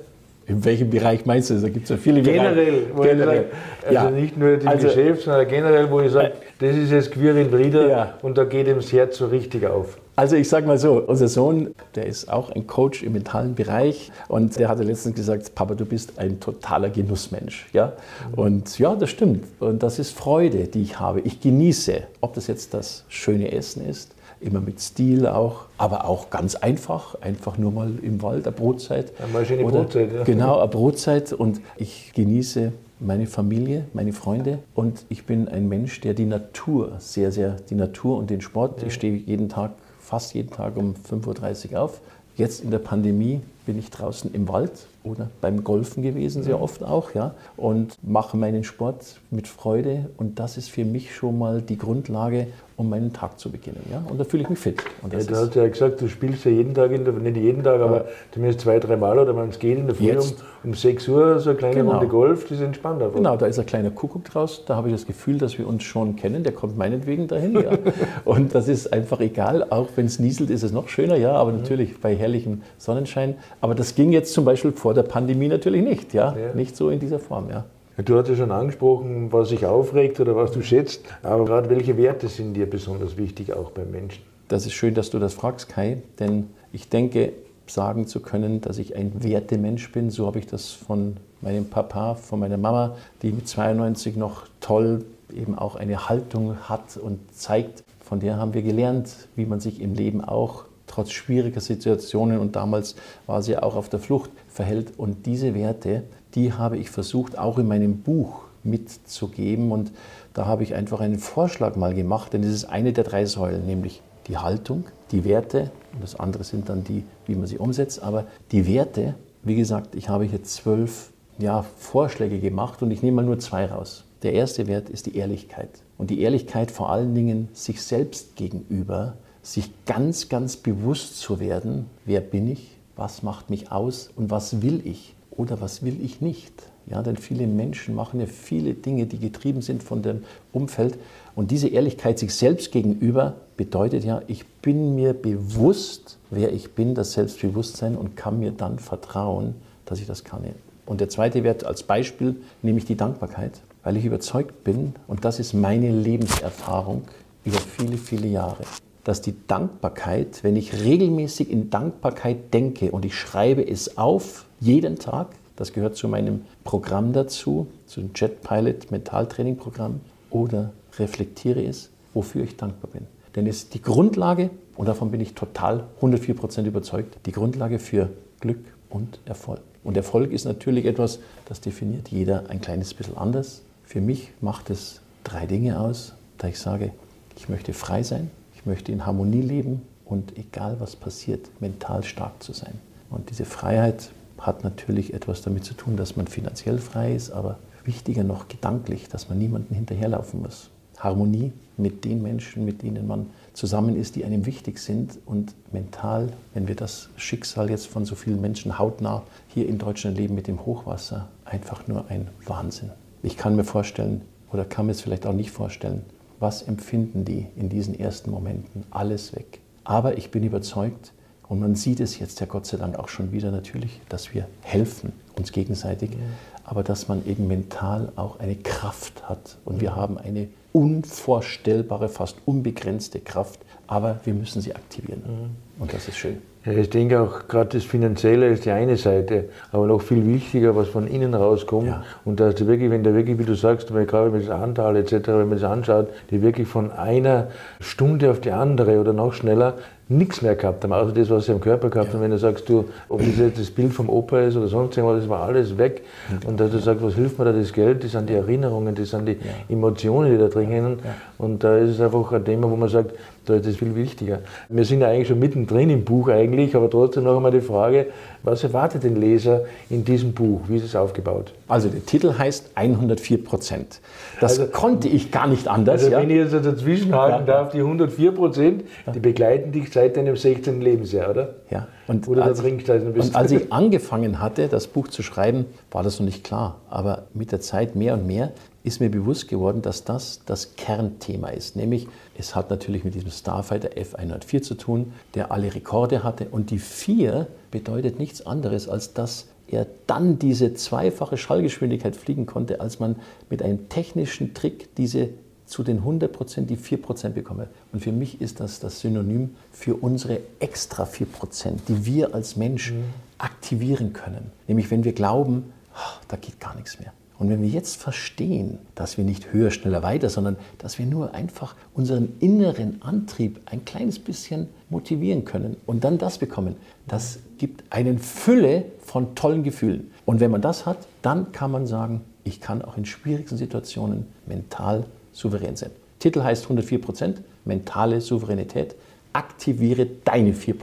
In 0.46 0.64
welchem 0.64 0.90
Bereich 0.90 1.24
meinst 1.24 1.50
du? 1.50 1.54
Da 1.54 1.68
gibt 1.68 1.84
es 1.84 1.90
ja 1.90 1.96
viele 1.96 2.20
generell, 2.20 2.86
Bereiche. 2.94 3.16
Generell. 3.16 3.44
Also 3.82 3.94
ja. 3.94 4.10
nicht 4.10 4.36
nur 4.36 4.60
im 4.60 4.66
also, 4.66 4.88
Geschäft, 4.88 5.22
sondern 5.22 5.46
generell, 5.46 5.90
wo 5.90 6.00
ich 6.00 6.10
sage, 6.10 6.32
das 6.58 6.76
ist 6.76 6.90
jetzt 6.90 7.12
Quirin 7.12 7.50
Frieder 7.50 7.88
ja. 7.88 8.14
und 8.22 8.36
da 8.36 8.44
geht 8.44 8.66
ihm 8.66 8.76
das 8.76 8.92
Herz 8.92 9.18
so 9.18 9.26
richtig 9.26 9.66
auf. 9.66 9.98
Also 10.14 10.36
ich 10.36 10.48
sage 10.48 10.66
mal 10.66 10.76
so, 10.76 11.02
unser 11.06 11.28
Sohn, 11.28 11.74
der 11.94 12.06
ist 12.06 12.30
auch 12.30 12.50
ein 12.50 12.66
Coach 12.66 13.02
im 13.02 13.14
mentalen 13.14 13.54
Bereich 13.54 14.12
und 14.28 14.58
der 14.58 14.68
hatte 14.68 14.82
letztens 14.82 15.16
gesagt, 15.16 15.54
Papa, 15.54 15.74
du 15.74 15.86
bist 15.86 16.18
ein 16.18 16.38
totaler 16.38 16.90
Genussmensch. 16.90 17.66
Ja? 17.72 17.94
Und 18.36 18.78
ja, 18.78 18.94
das 18.94 19.08
stimmt. 19.08 19.46
Und 19.58 19.82
das 19.82 19.98
ist 19.98 20.12
Freude, 20.12 20.68
die 20.68 20.82
ich 20.82 21.00
habe. 21.00 21.20
Ich 21.20 21.40
genieße, 21.40 22.02
ob 22.20 22.34
das 22.34 22.46
jetzt 22.46 22.74
das 22.74 23.04
schöne 23.08 23.52
Essen 23.52 23.88
ist, 23.88 24.14
immer 24.42 24.60
mit 24.60 24.80
Stil 24.80 25.26
auch, 25.26 25.66
aber 25.78 26.04
auch 26.04 26.28
ganz 26.28 26.56
einfach, 26.56 27.14
einfach 27.22 27.56
nur 27.56 27.72
mal 27.72 27.92
im 28.02 28.20
Wald, 28.20 28.46
eine 28.46 28.54
Brotzeit. 28.54 29.12
Mal 29.32 29.46
schöne 29.46 29.64
Oder, 29.64 29.80
Brotzeit, 29.80 30.12
ja. 30.12 30.24
Genau, 30.24 30.58
eine 30.58 30.68
Brotzeit 30.68 31.32
und 31.32 31.62
ich 31.76 32.12
genieße 32.14 32.72
meine 33.00 33.26
Familie, 33.26 33.86
meine 33.94 34.12
Freunde 34.12 34.58
und 34.74 35.04
ich 35.08 35.24
bin 35.24 35.48
ein 35.48 35.68
Mensch, 35.68 36.00
der 36.00 36.14
die 36.14 36.26
Natur 36.26 36.92
sehr, 36.98 37.32
sehr, 37.32 37.56
die 37.70 37.74
Natur 37.74 38.18
und 38.18 38.30
den 38.30 38.40
Sport, 38.40 38.80
ja. 38.80 38.88
ich 38.88 38.94
stehe 38.94 39.14
jeden 39.14 39.48
Tag, 39.48 39.72
fast 40.02 40.34
jeden 40.34 40.50
Tag 40.50 40.76
um 40.76 40.94
5.30 40.94 41.72
Uhr 41.72 41.80
auf. 41.80 42.00
Jetzt 42.36 42.62
in 42.62 42.70
der 42.70 42.78
Pandemie 42.78 43.40
bin 43.66 43.78
ich 43.78 43.90
draußen 43.90 44.32
im 44.34 44.48
Wald 44.48 44.72
oder 45.04 45.28
beim 45.40 45.64
Golfen 45.64 46.02
gewesen, 46.02 46.42
sehr 46.42 46.60
oft 46.60 46.84
auch, 46.84 47.12
ja, 47.14 47.34
und 47.56 47.96
mache 48.02 48.36
meinen 48.36 48.64
Sport 48.64 49.20
mit 49.30 49.48
Freude 49.48 50.10
und 50.16 50.38
das 50.38 50.56
ist 50.56 50.70
für 50.70 50.84
mich 50.84 51.14
schon 51.14 51.38
mal 51.38 51.60
die 51.60 51.76
Grundlage, 51.76 52.46
um 52.76 52.88
meinen 52.88 53.12
Tag 53.12 53.38
zu 53.38 53.50
beginnen. 53.50 53.80
Ja? 53.90 54.02
Und 54.08 54.18
da 54.18 54.24
fühle 54.24 54.42
ich 54.44 54.48
mich 54.48 54.58
fit. 54.58 54.82
Ja, 55.02 55.18
du 55.18 55.36
hast 55.36 55.54
ja 55.54 55.68
gesagt, 55.68 56.00
du 56.00 56.08
spielst 56.08 56.44
ja 56.44 56.50
jeden 56.50 56.74
Tag, 56.74 56.90
in 56.90 57.04
der, 57.04 57.12
nicht 57.14 57.36
jeden 57.36 57.62
Tag, 57.62 57.80
aber 57.80 58.06
zumindest 58.32 58.60
zwei, 58.60 58.78
drei 58.78 58.96
Mal 58.96 59.18
oder 59.18 59.36
es 59.48 59.58
geht 59.58 59.78
in 59.78 59.86
der 59.86 59.94
Früh 59.94 60.16
um, 60.16 60.32
um 60.64 60.74
6 60.74 61.08
Uhr 61.08 61.38
so 61.38 61.50
eine 61.50 61.58
kleine 61.58 61.76
genau. 61.76 61.92
Runde 61.92 62.08
Golf, 62.08 62.42
das 62.42 62.52
ist 62.52 62.60
entspannt. 62.60 63.02
Einfach. 63.02 63.16
Genau, 63.16 63.36
da 63.36 63.46
ist 63.46 63.58
ein 63.58 63.66
kleiner 63.66 63.90
Kuckuck 63.90 64.24
draus, 64.24 64.64
da 64.66 64.76
habe 64.76 64.88
ich 64.88 64.94
das 64.94 65.06
Gefühl, 65.06 65.38
dass 65.38 65.58
wir 65.58 65.66
uns 65.66 65.82
schon 65.84 66.16
kennen, 66.16 66.42
der 66.42 66.52
kommt 66.52 66.76
meinetwegen 66.76 67.28
dahin. 67.28 67.54
Ja. 67.54 67.70
und 68.24 68.54
das 68.54 68.68
ist 68.68 68.92
einfach 68.92 69.20
egal, 69.20 69.66
auch 69.70 69.88
wenn 69.96 70.06
es 70.06 70.18
nieselt, 70.18 70.50
ist 70.50 70.62
es 70.62 70.72
noch 70.72 70.88
schöner, 70.88 71.16
ja, 71.16 71.32
aber 71.32 71.52
mhm. 71.52 71.58
natürlich 71.58 72.00
bei 72.00 72.16
herrlichem 72.16 72.62
Sonnenschein. 72.78 73.34
Aber 73.62 73.76
das 73.76 73.94
ging 73.94 74.10
jetzt 74.10 74.34
zum 74.34 74.44
Beispiel 74.44 74.72
vor 74.72 74.92
der 74.92 75.04
Pandemie 75.04 75.46
natürlich 75.46 75.82
nicht, 75.82 76.12
ja, 76.12 76.36
ja. 76.36 76.52
nicht 76.52 76.76
so 76.76 76.90
in 76.90 76.98
dieser 76.98 77.20
Form, 77.20 77.48
ja. 77.48 77.64
Du 77.96 78.18
hast 78.18 78.28
ja 78.28 78.34
schon 78.34 78.50
angesprochen, 78.50 79.32
was 79.32 79.50
sich 79.50 79.66
aufregt 79.66 80.18
oder 80.18 80.34
was 80.34 80.50
du 80.50 80.62
schätzt, 80.62 81.04
aber 81.22 81.44
gerade 81.44 81.70
welche 81.70 81.96
Werte 81.96 82.26
sind 82.26 82.54
dir 82.54 82.68
besonders 82.68 83.16
wichtig, 83.16 83.52
auch 83.52 83.70
beim 83.70 83.92
Menschen? 83.92 84.24
Das 84.48 84.66
ist 84.66 84.72
schön, 84.72 84.94
dass 84.94 85.10
du 85.10 85.20
das 85.20 85.34
fragst, 85.34 85.68
Kai, 85.68 86.02
denn 86.18 86.48
ich 86.72 86.88
denke, 86.88 87.32
sagen 87.68 88.08
zu 88.08 88.18
können, 88.18 88.60
dass 88.60 88.78
ich 88.78 88.96
ein 88.96 89.22
Wertemensch 89.22 89.92
bin, 89.92 90.10
so 90.10 90.26
habe 90.26 90.40
ich 90.40 90.46
das 90.46 90.72
von 90.72 91.18
meinem 91.40 91.66
Papa, 91.66 92.16
von 92.16 92.40
meiner 92.40 92.56
Mama, 92.56 92.96
die 93.22 93.30
mit 93.30 93.46
92 93.46 94.16
noch 94.16 94.42
toll 94.60 95.04
eben 95.32 95.56
auch 95.56 95.76
eine 95.76 96.08
Haltung 96.08 96.56
hat 96.68 96.96
und 96.96 97.20
zeigt. 97.32 97.84
Von 98.00 98.18
der 98.18 98.38
haben 98.38 98.54
wir 98.54 98.62
gelernt, 98.62 99.28
wie 99.36 99.46
man 99.46 99.60
sich 99.60 99.80
im 99.80 99.94
Leben 99.94 100.20
auch 100.22 100.64
trotz 100.92 101.10
schwieriger 101.10 101.60
Situationen 101.60 102.38
und 102.38 102.54
damals 102.56 102.94
war 103.26 103.42
sie 103.42 103.56
auch 103.56 103.76
auf 103.76 103.88
der 103.88 103.98
Flucht 103.98 104.30
verhält. 104.48 104.98
Und 104.98 105.26
diese 105.26 105.54
Werte, 105.54 106.02
die 106.34 106.52
habe 106.52 106.76
ich 106.76 106.90
versucht 106.90 107.38
auch 107.38 107.58
in 107.58 107.66
meinem 107.66 107.98
Buch 107.98 108.42
mitzugeben. 108.62 109.72
Und 109.72 109.92
da 110.34 110.46
habe 110.46 110.62
ich 110.62 110.74
einfach 110.74 111.00
einen 111.00 111.18
Vorschlag 111.18 111.76
mal 111.76 111.94
gemacht, 111.94 112.32
denn 112.32 112.42
es 112.42 112.52
ist 112.52 112.64
eine 112.66 112.92
der 112.92 113.04
drei 113.04 113.26
Säulen, 113.26 113.66
nämlich 113.66 114.02
die 114.28 114.38
Haltung, 114.38 114.84
die 115.10 115.24
Werte 115.24 115.70
und 115.92 116.02
das 116.02 116.18
andere 116.18 116.44
sind 116.44 116.68
dann 116.68 116.84
die, 116.84 117.04
wie 117.26 117.34
man 117.34 117.46
sie 117.46 117.58
umsetzt. 117.58 118.02
Aber 118.02 118.26
die 118.50 118.66
Werte, 118.66 119.14
wie 119.42 119.56
gesagt, 119.56 119.94
ich 119.94 120.08
habe 120.08 120.24
hier 120.24 120.42
zwölf 120.42 121.10
ja, 121.38 121.64
Vorschläge 121.78 122.38
gemacht 122.38 122.82
und 122.82 122.90
ich 122.90 123.02
nehme 123.02 123.16
mal 123.16 123.24
nur 123.24 123.38
zwei 123.38 123.66
raus. 123.66 124.04
Der 124.22 124.34
erste 124.34 124.68
Wert 124.68 124.88
ist 124.88 125.06
die 125.06 125.16
Ehrlichkeit. 125.16 125.70
Und 125.98 126.10
die 126.10 126.20
Ehrlichkeit 126.20 126.70
vor 126.70 126.90
allen 126.90 127.14
Dingen 127.14 127.48
sich 127.52 127.82
selbst 127.82 128.36
gegenüber, 128.36 129.14
sich 129.42 129.70
ganz, 129.86 130.28
ganz 130.28 130.56
bewusst 130.56 131.18
zu 131.18 131.40
werden, 131.40 131.86
wer 132.04 132.20
bin 132.20 132.48
ich, 132.48 132.76
was 132.96 133.22
macht 133.22 133.50
mich 133.50 133.72
aus 133.72 134.10
und 134.16 134.30
was 134.30 134.62
will 134.62 134.80
ich 134.84 135.14
oder 135.30 135.60
was 135.60 135.82
will 135.82 135.98
ich 136.02 136.20
nicht. 136.20 136.52
Ja, 136.86 137.02
denn 137.02 137.16
viele 137.16 137.46
Menschen 137.46 137.94
machen 137.94 138.20
ja 138.20 138.26
viele 138.26 138.74
Dinge, 138.74 139.06
die 139.06 139.18
getrieben 139.18 139.62
sind 139.62 139.82
von 139.82 140.02
dem 140.02 140.24
Umfeld. 140.52 140.98
Und 141.36 141.50
diese 141.50 141.68
Ehrlichkeit 141.68 142.18
sich 142.18 142.34
selbst 142.34 142.72
gegenüber 142.72 143.34
bedeutet 143.56 144.04
ja, 144.04 144.20
ich 144.26 144.44
bin 144.46 144.94
mir 144.96 145.12
bewusst, 145.12 146.18
wer 146.30 146.52
ich 146.52 146.72
bin, 146.72 146.94
das 146.94 147.12
Selbstbewusstsein 147.12 147.96
und 147.96 148.16
kann 148.16 148.40
mir 148.40 148.50
dann 148.50 148.78
vertrauen, 148.80 149.54
dass 149.86 150.00
ich 150.00 150.06
das 150.06 150.24
kann. 150.24 150.42
Und 150.84 151.00
der 151.00 151.08
zweite 151.08 151.44
Wert 151.44 151.64
als 151.64 151.84
Beispiel, 151.84 152.36
nämlich 152.62 152.84
die 152.84 152.96
Dankbarkeit. 152.96 153.60
weil 153.82 153.96
ich 153.96 154.04
überzeugt 154.04 154.64
bin, 154.64 154.94
und 155.08 155.24
das 155.24 155.40
ist 155.40 155.54
meine 155.54 155.90
Lebenserfahrung 155.90 157.02
über 157.44 157.58
viele, 157.58 157.96
viele 157.96 158.28
Jahre, 158.28 158.62
dass 159.04 159.20
die 159.20 159.34
Dankbarkeit, 159.46 160.44
wenn 160.44 160.56
ich 160.56 160.84
regelmäßig 160.84 161.50
in 161.50 161.70
Dankbarkeit 161.70 162.54
denke 162.54 162.92
und 162.92 163.04
ich 163.04 163.14
schreibe 163.14 163.66
es 163.66 163.98
auf, 163.98 164.46
jeden 164.60 164.98
Tag, 164.98 165.28
das 165.56 165.72
gehört 165.72 165.96
zu 165.96 166.08
meinem 166.08 166.42
Programm 166.64 167.12
dazu, 167.12 167.66
zu 167.86 168.00
dem 168.00 168.10
Jetpilot 168.14 168.90
Mentaltraining 168.90 169.56
Programm, 169.56 170.00
oder 170.30 170.72
reflektiere 170.98 171.62
es, 171.62 171.90
wofür 172.14 172.44
ich 172.44 172.56
dankbar 172.56 172.90
bin. 172.92 173.06
Denn 173.34 173.46
es 173.46 173.58
ist 173.58 173.74
die 173.74 173.82
Grundlage, 173.82 174.50
und 174.76 174.86
davon 174.86 175.10
bin 175.10 175.20
ich 175.20 175.34
total 175.34 175.84
104% 176.00 176.64
überzeugt, 176.64 177.18
die 177.26 177.32
Grundlage 177.32 177.78
für 177.78 178.10
Glück 178.40 178.64
und 178.88 179.18
Erfolg. 179.24 179.60
Und 179.84 179.96
Erfolg 179.96 180.32
ist 180.32 180.44
natürlich 180.44 180.86
etwas, 180.86 181.18
das 181.46 181.60
definiert 181.60 182.08
jeder 182.08 182.48
ein 182.48 182.60
kleines 182.60 182.94
bisschen 182.94 183.16
anders. 183.16 183.62
Für 183.84 184.00
mich 184.00 184.30
macht 184.40 184.70
es 184.70 185.00
drei 185.24 185.46
Dinge 185.46 185.80
aus, 185.80 186.14
da 186.38 186.48
ich 186.48 186.58
sage, 186.58 186.92
ich 187.36 187.48
möchte 187.48 187.72
frei 187.72 188.02
sein, 188.02 188.30
ich 188.62 188.66
möchte 188.66 188.92
in 188.92 189.04
Harmonie 189.04 189.42
leben 189.42 189.82
und 190.04 190.38
egal 190.38 190.76
was 190.78 190.94
passiert, 190.94 191.50
mental 191.60 192.04
stark 192.04 192.40
zu 192.40 192.52
sein. 192.52 192.74
Und 193.10 193.28
diese 193.28 193.44
Freiheit 193.44 194.12
hat 194.38 194.62
natürlich 194.62 195.14
etwas 195.14 195.42
damit 195.42 195.64
zu 195.64 195.74
tun, 195.74 195.96
dass 195.96 196.14
man 196.14 196.28
finanziell 196.28 196.78
frei 196.78 197.12
ist, 197.12 197.32
aber 197.32 197.58
wichtiger 197.84 198.22
noch 198.22 198.46
gedanklich, 198.46 199.08
dass 199.08 199.28
man 199.28 199.38
niemanden 199.38 199.74
hinterherlaufen 199.74 200.42
muss. 200.42 200.70
Harmonie 200.96 201.52
mit 201.76 202.04
den 202.04 202.22
Menschen, 202.22 202.64
mit 202.64 202.82
denen 202.82 203.08
man 203.08 203.26
zusammen 203.52 203.96
ist, 203.96 204.14
die 204.14 204.24
einem 204.24 204.46
wichtig 204.46 204.78
sind 204.78 205.18
und 205.26 205.54
mental, 205.72 206.32
wenn 206.54 206.68
wir 206.68 206.76
das 206.76 207.08
Schicksal 207.16 207.68
jetzt 207.68 207.88
von 207.88 208.04
so 208.04 208.14
vielen 208.14 208.40
Menschen 208.40 208.78
hautnah 208.78 209.24
hier 209.48 209.68
in 209.68 209.78
Deutschland 209.78 210.16
leben 210.16 210.36
mit 210.36 210.46
dem 210.46 210.64
Hochwasser, 210.64 211.28
einfach 211.44 211.88
nur 211.88 212.08
ein 212.10 212.28
Wahnsinn. 212.46 212.90
Ich 213.24 213.36
kann 213.36 213.56
mir 213.56 213.64
vorstellen 213.64 214.22
oder 214.52 214.64
kann 214.64 214.86
mir 214.86 214.92
es 214.92 215.00
vielleicht 215.00 215.26
auch 215.26 215.32
nicht 215.32 215.50
vorstellen, 215.50 216.02
was 216.42 216.60
empfinden 216.62 217.24
die 217.24 217.46
in 217.56 217.68
diesen 217.70 217.98
ersten 217.98 218.30
Momenten? 218.30 218.84
Alles 218.90 219.34
weg. 219.34 219.60
Aber 219.84 220.18
ich 220.18 220.30
bin 220.30 220.42
überzeugt, 220.44 221.12
und 221.48 221.60
man 221.60 221.74
sieht 221.74 222.00
es 222.00 222.18
jetzt 222.18 222.40
ja 222.40 222.46
Gott 222.46 222.66
sei 222.66 222.78
Dank 222.78 222.98
auch 222.98 223.08
schon 223.08 223.30
wieder 223.30 223.50
natürlich, 223.50 224.00
dass 224.08 224.32
wir 224.34 224.48
helfen 224.62 225.12
uns 225.36 225.52
gegenseitig, 225.52 226.12
ja. 226.12 226.18
aber 226.64 226.82
dass 226.82 227.08
man 227.08 227.26
eben 227.26 227.46
mental 227.46 228.10
auch 228.16 228.40
eine 228.40 228.56
Kraft 228.56 229.28
hat. 229.28 229.58
Und 229.64 229.80
wir 229.80 229.94
haben 229.94 230.18
eine 230.18 230.48
unvorstellbare, 230.72 232.08
fast 232.08 232.36
unbegrenzte 232.46 233.20
Kraft, 233.20 233.60
aber 233.86 234.20
wir 234.24 234.34
müssen 234.34 234.62
sie 234.62 234.74
aktivieren. 234.74 235.22
Mhm. 235.26 235.82
Und 235.82 235.92
das 235.92 236.08
ist 236.08 236.16
schön. 236.16 236.38
Ich 236.64 236.90
denke 236.90 237.20
auch, 237.20 237.48
gerade 237.48 237.70
das 237.70 237.84
Finanzielle 237.84 238.46
ist 238.48 238.64
die 238.64 238.70
eine 238.70 238.96
Seite, 238.96 239.48
aber 239.72 239.86
noch 239.86 240.00
viel 240.00 240.24
wichtiger, 240.24 240.76
was 240.76 240.88
von 240.88 241.08
innen 241.08 241.34
rauskommt. 241.34 241.88
Ja. 241.88 242.04
Und 242.24 242.38
dass 242.38 242.54
du 242.54 242.68
wirklich, 242.68 242.88
wenn 242.88 243.02
du 243.02 243.14
wirklich, 243.14 243.36
wie 243.38 243.44
du 243.44 243.56
sagst, 243.56 243.92
wenn 243.92 244.06
gerade 244.06 244.30
mit 244.30 244.48
Anteil 244.48 244.94
etc., 244.96 245.26
wenn 245.26 245.48
man 245.48 245.58
das 245.58 245.64
anschaut, 245.64 246.08
die 246.30 246.40
wirklich 246.40 246.68
von 246.68 246.92
einer 246.92 247.48
Stunde 247.80 248.30
auf 248.30 248.38
die 248.40 248.52
andere 248.52 249.00
oder 249.00 249.12
noch 249.12 249.32
schneller 249.32 249.74
nichts 250.16 250.42
mehr 250.42 250.54
gehabt 250.54 250.84
haben, 250.84 250.92
außer 250.92 251.12
das, 251.12 251.30
was 251.30 251.46
sie 251.46 251.52
am 251.52 251.60
Körper 251.60 251.90
gehabt 251.90 252.10
haben. 252.10 252.18
Ja. 252.18 252.24
Wenn 252.24 252.30
du 252.30 252.38
sagst, 252.38 252.68
du, 252.68 252.84
ob 253.08 253.20
das 253.20 253.38
jetzt 253.38 253.58
das 253.58 253.70
Bild 253.70 253.92
vom 253.92 254.08
Opa 254.08 254.40
ist 254.40 254.56
oder 254.56 254.68
sonst 254.68 254.96
irgendwas, 254.96 255.20
das 255.20 255.28
war 255.28 255.42
alles 255.42 255.76
weg. 255.78 256.02
Und 256.46 256.60
dass 256.60 256.70
du 256.70 256.78
sagst, 256.78 257.02
was 257.02 257.14
hilft 257.14 257.38
mir 257.38 257.44
da 257.46 257.52
das 257.52 257.72
Geld? 257.72 258.04
Das 258.04 258.12
sind 258.12 258.28
die 258.28 258.34
Erinnerungen, 258.34 258.94
das 258.94 259.10
sind 259.10 259.26
die 259.26 259.38
Emotionen, 259.68 260.30
die 260.30 260.38
da 260.38 260.48
drin 260.48 260.68
hängen. 260.68 260.98
Und 261.38 261.64
da 261.64 261.76
ist 261.76 261.90
es 261.90 262.00
einfach 262.00 262.32
ein 262.32 262.44
Thema, 262.44 262.70
wo 262.70 262.76
man 262.76 262.88
sagt, 262.88 263.12
da 263.44 263.54
ist 263.54 263.66
es 263.66 263.76
viel 263.76 263.94
wichtiger. 263.96 264.38
Wir 264.68 264.84
sind 264.84 265.00
ja 265.00 265.08
eigentlich 265.08 265.28
schon 265.28 265.38
mittendrin 265.38 265.90
im 265.90 266.04
Buch 266.04 266.28
eigentlich, 266.28 266.76
aber 266.76 266.88
trotzdem 266.88 267.24
noch 267.24 267.36
einmal 267.36 267.50
die 267.50 267.60
Frage, 267.60 268.06
was 268.44 268.62
erwartet 268.62 269.02
den 269.02 269.16
Leser 269.16 269.62
in 269.90 270.04
diesem 270.04 270.32
Buch? 270.32 270.60
Wie 270.68 270.76
ist 270.76 270.84
es 270.84 270.94
aufgebaut? 270.94 271.52
Also 271.66 271.88
der 271.88 272.04
Titel 272.04 272.34
heißt 272.38 272.70
104 272.74 273.42
Prozent. 273.44 274.00
Das 274.40 274.58
also, 274.60 274.70
konnte 274.70 275.08
ich 275.08 275.30
gar 275.32 275.46
nicht 275.46 275.66
anders. 275.66 276.02
Also 276.02 276.12
ja? 276.12 276.20
wenn 276.20 276.30
ich 276.30 276.36
jetzt 276.36 276.52
dazwischenhalten 276.54 277.46
ja. 277.46 277.54
darf, 277.54 277.72
die 277.72 277.78
104 277.78 278.32
Prozent, 278.32 278.84
die 279.12 279.20
begleiten 279.20 279.72
dich 279.72 279.92
seit 279.92 280.01
deinem 280.08 280.36
16. 280.36 280.80
Lebensjahr, 280.80 281.30
oder? 281.30 281.54
Ja. 281.70 281.88
Und, 282.06 282.28
oder 282.28 282.44
als, 282.44 282.62
ich, 282.62 282.88
und 282.88 283.36
als 283.36 283.52
ich 283.52 283.72
angefangen 283.72 284.40
hatte, 284.40 284.68
das 284.68 284.86
Buch 284.86 285.08
zu 285.08 285.22
schreiben, 285.22 285.66
war 285.90 286.02
das 286.02 286.18
noch 286.18 286.26
nicht 286.26 286.44
klar. 286.44 286.80
Aber 286.88 287.26
mit 287.34 287.52
der 287.52 287.60
Zeit 287.60 287.96
mehr 287.96 288.14
und 288.14 288.26
mehr 288.26 288.52
ist 288.84 289.00
mir 289.00 289.10
bewusst 289.10 289.48
geworden, 289.48 289.82
dass 289.82 290.04
das 290.04 290.40
das 290.46 290.76
Kernthema 290.76 291.48
ist. 291.48 291.76
Nämlich, 291.76 292.08
es 292.36 292.54
hat 292.54 292.70
natürlich 292.70 293.04
mit 293.04 293.14
diesem 293.14 293.30
Starfighter 293.30 293.90
F104 293.90 294.62
zu 294.62 294.74
tun, 294.74 295.12
der 295.34 295.52
alle 295.52 295.74
Rekorde 295.74 296.24
hatte. 296.24 296.48
Und 296.50 296.70
die 296.70 296.78
4 296.78 297.46
bedeutet 297.70 298.18
nichts 298.18 298.44
anderes, 298.44 298.88
als 298.88 299.14
dass 299.14 299.46
er 299.68 299.86
dann 300.06 300.38
diese 300.38 300.74
zweifache 300.74 301.36
Schallgeschwindigkeit 301.36 302.14
fliegen 302.14 302.46
konnte, 302.46 302.80
als 302.80 303.00
man 303.00 303.16
mit 303.48 303.62
einem 303.62 303.88
technischen 303.88 304.54
Trick 304.54 304.94
diese 304.96 305.30
zu 305.72 305.82
den 305.82 305.98
100 305.98 306.30
Prozent 306.30 306.68
die 306.68 306.76
4 306.76 307.00
Prozent 307.00 307.34
bekomme. 307.34 307.68
Und 307.92 308.00
für 308.02 308.12
mich 308.12 308.42
ist 308.42 308.60
das 308.60 308.78
das 308.78 309.00
Synonym 309.00 309.54
für 309.72 309.94
unsere 309.94 310.40
extra 310.60 311.06
4 311.06 311.26
Prozent, 311.26 311.80
die 311.88 312.04
wir 312.04 312.34
als 312.34 312.56
Mensch 312.56 312.92
mhm. 312.92 313.04
aktivieren 313.38 314.12
können. 314.12 314.52
Nämlich 314.68 314.90
wenn 314.90 315.02
wir 315.02 315.14
glauben, 315.14 315.72
oh, 315.94 316.20
da 316.28 316.36
geht 316.36 316.60
gar 316.60 316.76
nichts 316.76 317.00
mehr. 317.00 317.14
Und 317.38 317.48
wenn 317.48 317.62
wir 317.62 317.70
jetzt 317.70 317.96
verstehen, 317.96 318.80
dass 318.94 319.16
wir 319.16 319.24
nicht 319.24 319.54
höher, 319.54 319.70
schneller, 319.70 320.02
weiter, 320.02 320.28
sondern 320.28 320.56
dass 320.76 320.98
wir 320.98 321.06
nur 321.06 321.34
einfach 321.34 321.74
unseren 321.94 322.34
inneren 322.38 323.00
Antrieb 323.00 323.58
ein 323.64 323.86
kleines 323.86 324.18
bisschen 324.18 324.68
motivieren 324.90 325.46
können 325.46 325.78
und 325.86 326.04
dann 326.04 326.18
das 326.18 326.36
bekommen, 326.36 326.76
das 327.08 327.38
gibt 327.56 327.82
eine 327.88 328.18
Fülle 328.18 328.84
von 329.00 329.34
tollen 329.34 329.62
Gefühlen. 329.62 330.10
Und 330.26 330.40
wenn 330.40 330.50
man 330.50 330.60
das 330.60 330.84
hat, 330.84 330.98
dann 331.22 331.50
kann 331.52 331.70
man 331.70 331.86
sagen, 331.86 332.20
ich 332.44 332.60
kann 332.60 332.82
auch 332.82 332.98
in 332.98 333.06
schwierigsten 333.06 333.56
Situationen 333.56 334.26
mental 334.46 335.06
souverän 335.32 335.76
sein. 335.76 335.90
Titel 336.18 336.42
heißt 336.42 336.64
104 336.64 337.00
Prozent, 337.00 337.42
mentale 337.64 338.20
Souveränität 338.20 338.94
aktiviere 339.32 340.06
deine 340.24 340.52
4%. 340.52 340.74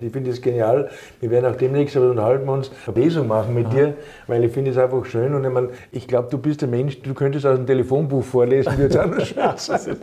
Ich 0.00 0.12
finde 0.12 0.30
es 0.30 0.40
genial. 0.40 0.90
Wir 1.20 1.30
werden 1.30 1.52
auch 1.52 1.56
demnächst 1.56 1.96
aber 1.96 2.14
wir 2.14 2.52
uns 2.52 2.70
eine 2.86 3.04
Lesung 3.04 3.28
machen 3.28 3.54
mit 3.54 3.66
Aha. 3.66 3.74
dir, 3.74 3.94
weil 4.26 4.42
ich 4.44 4.52
finde 4.52 4.70
es 4.70 4.78
einfach 4.78 5.04
schön 5.04 5.34
und 5.34 5.44
ich, 5.44 5.50
mein, 5.50 5.68
ich 5.92 6.08
glaube, 6.08 6.28
du 6.30 6.38
bist 6.38 6.62
der 6.62 6.68
Mensch, 6.68 7.00
du 7.02 7.14
könntest 7.14 7.44
aus 7.46 7.56
dem 7.56 7.66
Telefonbuch 7.66 8.24
vorlesen, 8.24 8.78
wird 8.78 8.96
auch 8.96 9.06
noch 9.06 9.24
schön 9.26 9.96